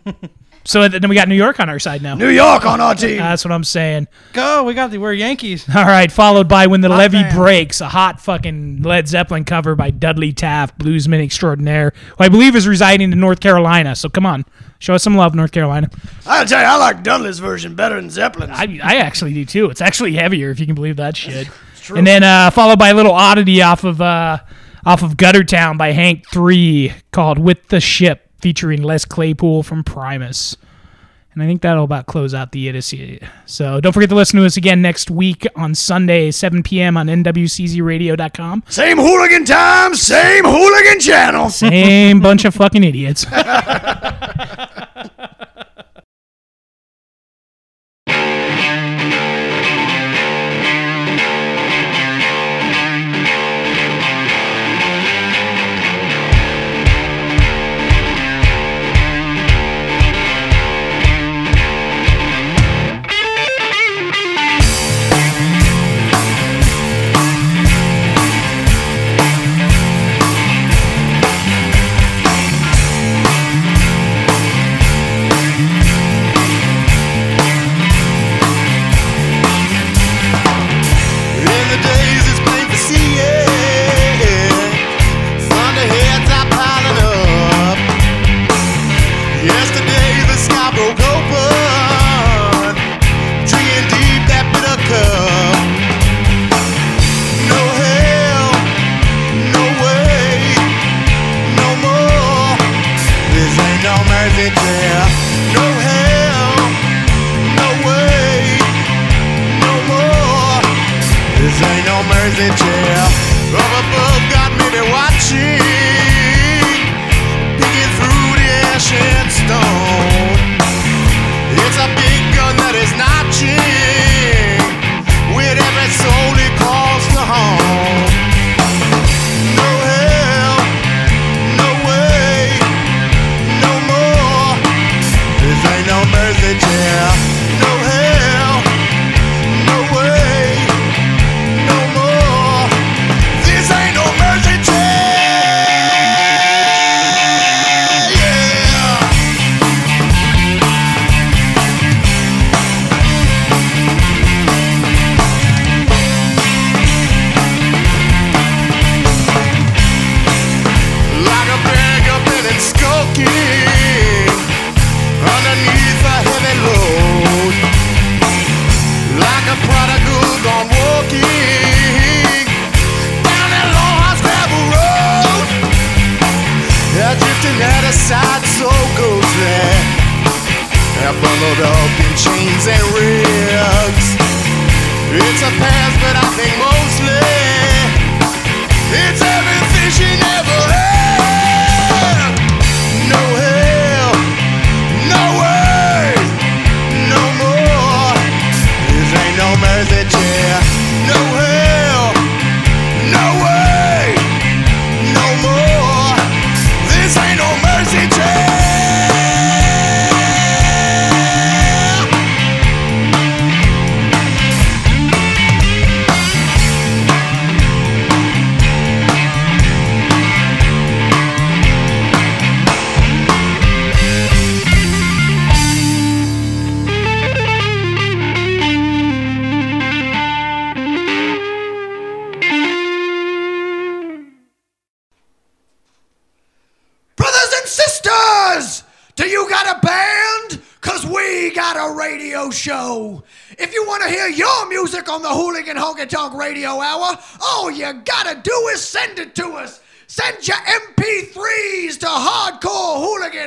so 0.64 0.88
then 0.88 1.08
we 1.08 1.14
got 1.14 1.28
New 1.28 1.34
York 1.34 1.60
on 1.60 1.68
our 1.68 1.78
side 1.78 2.02
now. 2.02 2.14
New 2.14 2.28
York 2.28 2.64
on 2.64 2.80
our 2.80 2.94
team. 2.94 3.18
That's 3.18 3.44
what 3.44 3.52
I'm 3.52 3.64
saying. 3.64 4.08
Go, 4.32 4.64
we 4.64 4.74
got 4.74 4.90
the 4.90 4.98
we're 4.98 5.12
Yankees. 5.12 5.68
All 5.74 5.84
right, 5.84 6.10
followed 6.10 6.48
by 6.48 6.66
"When 6.66 6.80
the 6.80 6.88
Hot 6.88 6.98
Levee 6.98 7.22
damn. 7.22 7.36
Breaks," 7.36 7.80
a 7.80 7.88
hot 7.88 8.20
fucking 8.20 8.82
Led 8.82 9.08
Zeppelin 9.08 9.44
cover 9.44 9.74
by 9.74 9.90
Dudley 9.90 10.32
Taft, 10.32 10.78
bluesman 10.78 11.22
extraordinaire, 11.22 11.92
who 12.18 12.24
I 12.24 12.28
believe 12.28 12.56
is 12.56 12.66
residing 12.66 13.12
in 13.12 13.20
North 13.20 13.40
Carolina. 13.40 13.96
So 13.96 14.08
come 14.08 14.26
on, 14.26 14.44
show 14.78 14.94
us 14.94 15.02
some 15.02 15.16
love, 15.16 15.34
North 15.34 15.52
Carolina. 15.52 15.90
I 16.26 16.38
gotta 16.38 16.48
tell 16.48 16.60
you, 16.60 16.66
I 16.66 16.76
like 16.76 17.02
Dudley's 17.02 17.38
version 17.38 17.74
better 17.74 17.96
than 17.96 18.10
Zeppelin's. 18.10 18.52
I, 18.54 18.78
I 18.82 18.96
actually 18.96 19.34
do 19.34 19.44
too. 19.44 19.70
It's 19.70 19.80
actually 19.80 20.14
heavier 20.14 20.50
if 20.50 20.60
you 20.60 20.66
can 20.66 20.74
believe 20.74 20.96
that 20.96 21.16
shit. 21.16 21.48
True. 21.80 21.98
And 21.98 22.06
then 22.06 22.24
uh, 22.24 22.50
followed 22.50 22.80
by 22.80 22.88
a 22.88 22.94
little 22.94 23.12
oddity 23.12 23.62
off 23.62 23.84
of 23.84 24.00
uh, 24.00 24.38
off 24.84 25.02
of 25.04 25.16
Gutter 25.16 25.44
Town 25.44 25.76
by 25.76 25.92
Hank 25.92 26.28
Three 26.28 26.92
called 27.12 27.38
"With 27.38 27.68
the 27.68 27.80
Ship," 27.80 28.25
featuring 28.38 28.82
Les 28.82 29.04
Claypool 29.04 29.62
from 29.62 29.84
Primus. 29.84 30.56
And 31.32 31.42
I 31.42 31.46
think 31.46 31.60
that'll 31.60 31.84
about 31.84 32.06
close 32.06 32.32
out 32.32 32.52
the 32.52 32.66
Odyssey. 32.66 33.20
So 33.44 33.78
don't 33.78 33.92
forget 33.92 34.08
to 34.08 34.14
listen 34.14 34.40
to 34.40 34.46
us 34.46 34.56
again 34.56 34.80
next 34.80 35.10
week 35.10 35.46
on 35.54 35.74
Sunday, 35.74 36.30
7 36.30 36.62
p.m. 36.62 36.96
on 36.96 37.08
nwczradio.com. 37.08 38.62
Same 38.68 38.96
hooligan 38.96 39.44
time, 39.44 39.94
same 39.94 40.44
hooligan 40.44 40.98
channel. 40.98 41.50
Same 41.50 42.20
bunch 42.20 42.46
of 42.46 42.54
fucking 42.54 42.84
idiots. 42.84 43.26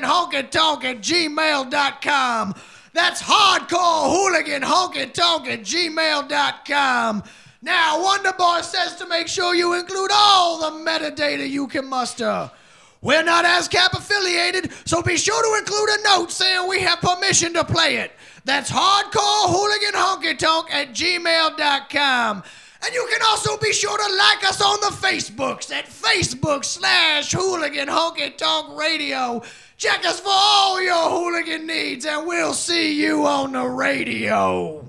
hooligan 0.04 0.42
honky 0.44 0.50
tonk 0.50 0.84
at 0.86 1.02
gmail.com. 1.02 2.54
That's 2.94 3.22
hardcore 3.22 4.10
hooligan 4.10 4.62
honky 4.62 5.12
tonk 5.14 5.48
at 5.48 5.62
gmail.com. 5.62 7.24
Now, 7.62 8.02
Wonder 8.02 8.34
Boy 8.34 8.62
says 8.62 8.96
to 8.96 9.08
make 9.08 9.28
sure 9.28 9.54
you 9.54 9.74
include 9.74 10.12
all 10.14 10.60
the 10.60 10.90
metadata 10.90 11.50
you 11.50 11.68
can 11.68 11.88
muster. 11.88 12.50
We're 13.02 13.24
not 13.24 13.46
ASCAP 13.46 13.94
affiliated, 13.94 14.72
so 14.86 15.02
be 15.02 15.18
sure 15.18 15.42
to 15.42 15.60
include 15.60 15.90
a 15.90 16.04
note 16.04 16.32
saying 16.32 16.68
we 16.68 16.82
have 16.82 17.00
permission 17.00 17.54
to 17.54 17.64
play 17.64 17.98
it. 17.98 18.12
That's 18.46 18.72
hardcore 18.72 19.50
hooligan 19.50 19.94
honky 19.94 20.38
tonk 20.38 20.74
at 20.74 20.94
gmail.com. 20.94 22.44
And 22.82 22.94
you 22.94 23.08
can 23.12 23.22
also 23.28 23.58
be 23.58 23.74
sure 23.74 23.98
to 23.98 24.16
like 24.16 24.46
us 24.46 24.62
on 24.62 24.80
the 24.80 24.96
Facebooks 25.06 25.72
at 25.72 25.86
Facebook 25.86 26.64
slash 26.64 27.32
hooligan 27.34 27.90
honky 27.90 28.36
tonk 28.38 28.80
radio. 28.80 29.42
Check 29.80 30.06
us 30.06 30.20
for 30.20 30.28
all 30.30 30.82
your 30.82 31.10
hooligan 31.10 31.66
needs, 31.66 32.06
and 32.06 32.28
we'll 32.28 32.54
see 32.54 33.02
you 33.02 33.26
on 33.26 33.54
the 33.54 33.66
radio. 33.66 34.89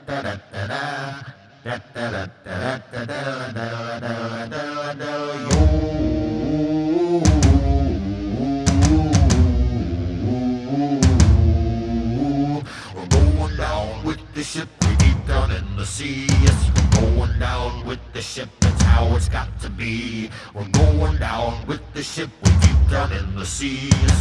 down 23.59 24.20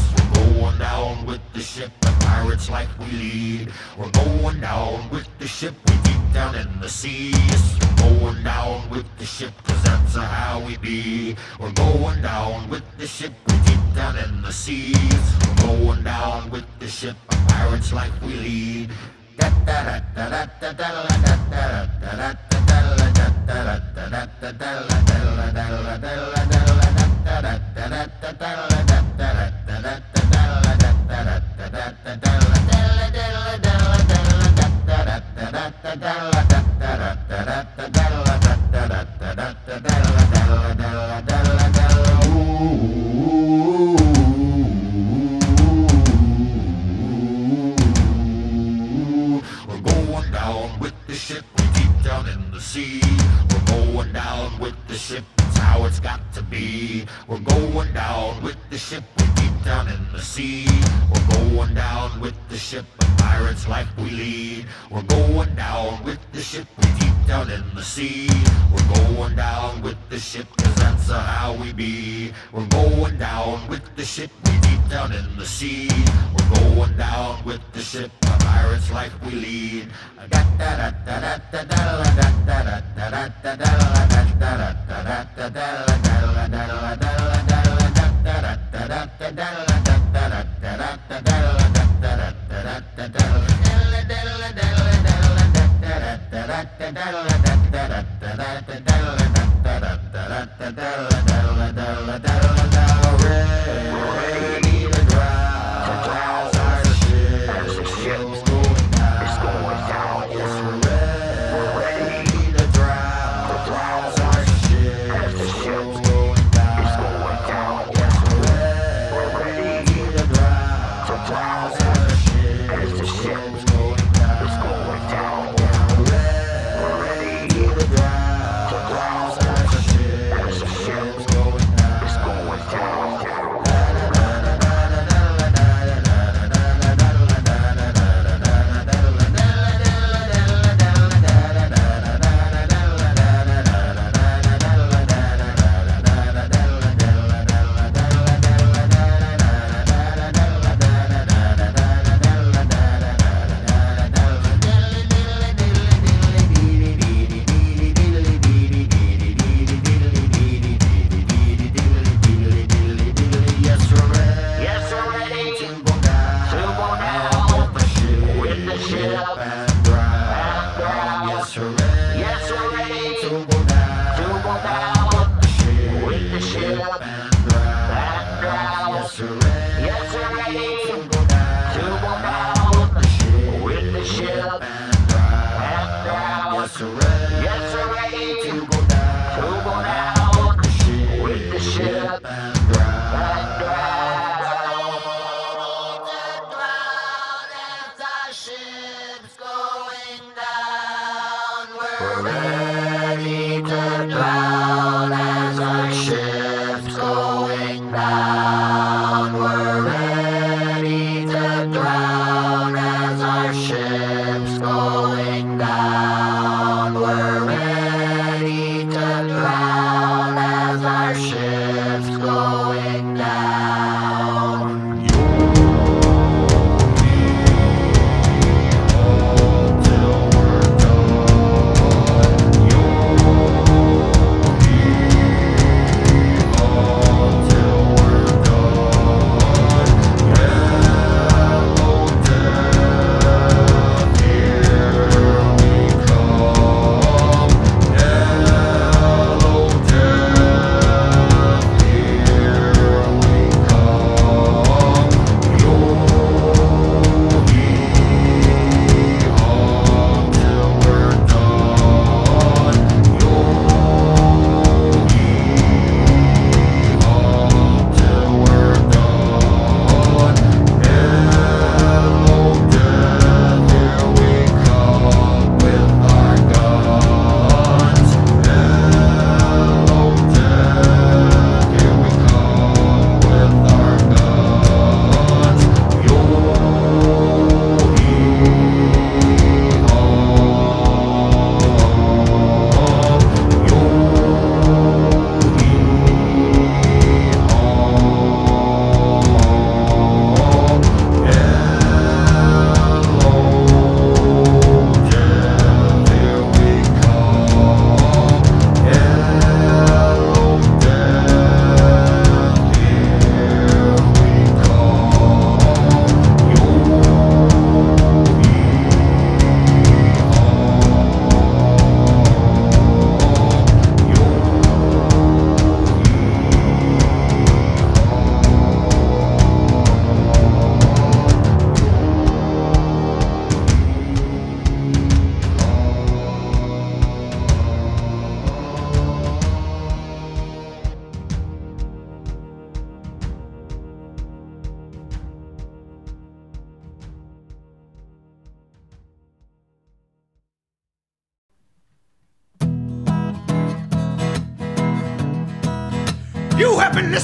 We're 35.91 36.60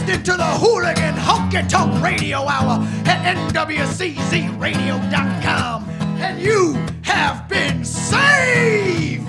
listening 0.00 0.22
to 0.22 0.32
the 0.32 0.44
Hooligan 0.44 1.14
Honky 1.14 1.66
Tonk 1.66 2.02
Radio 2.02 2.46
Hour 2.46 2.86
at 3.06 3.34
NWCZRadio.com, 3.34 5.88
and 6.20 6.38
you 6.38 6.74
have 7.02 7.48
been 7.48 7.82
saved. 7.82 9.26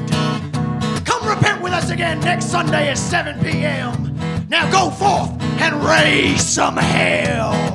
Come 1.05 1.25
repent 1.25 1.61
with 1.61 1.71
us 1.71 1.89
again 1.89 2.19
next 2.19 2.47
Sunday 2.47 2.89
at 2.89 2.97
7 2.97 3.39
p.m. 3.39 4.13
Now 4.49 4.69
go 4.69 4.89
forth 4.89 5.41
and 5.61 5.81
raise 5.85 6.45
some 6.45 6.75
hell. 6.75 7.66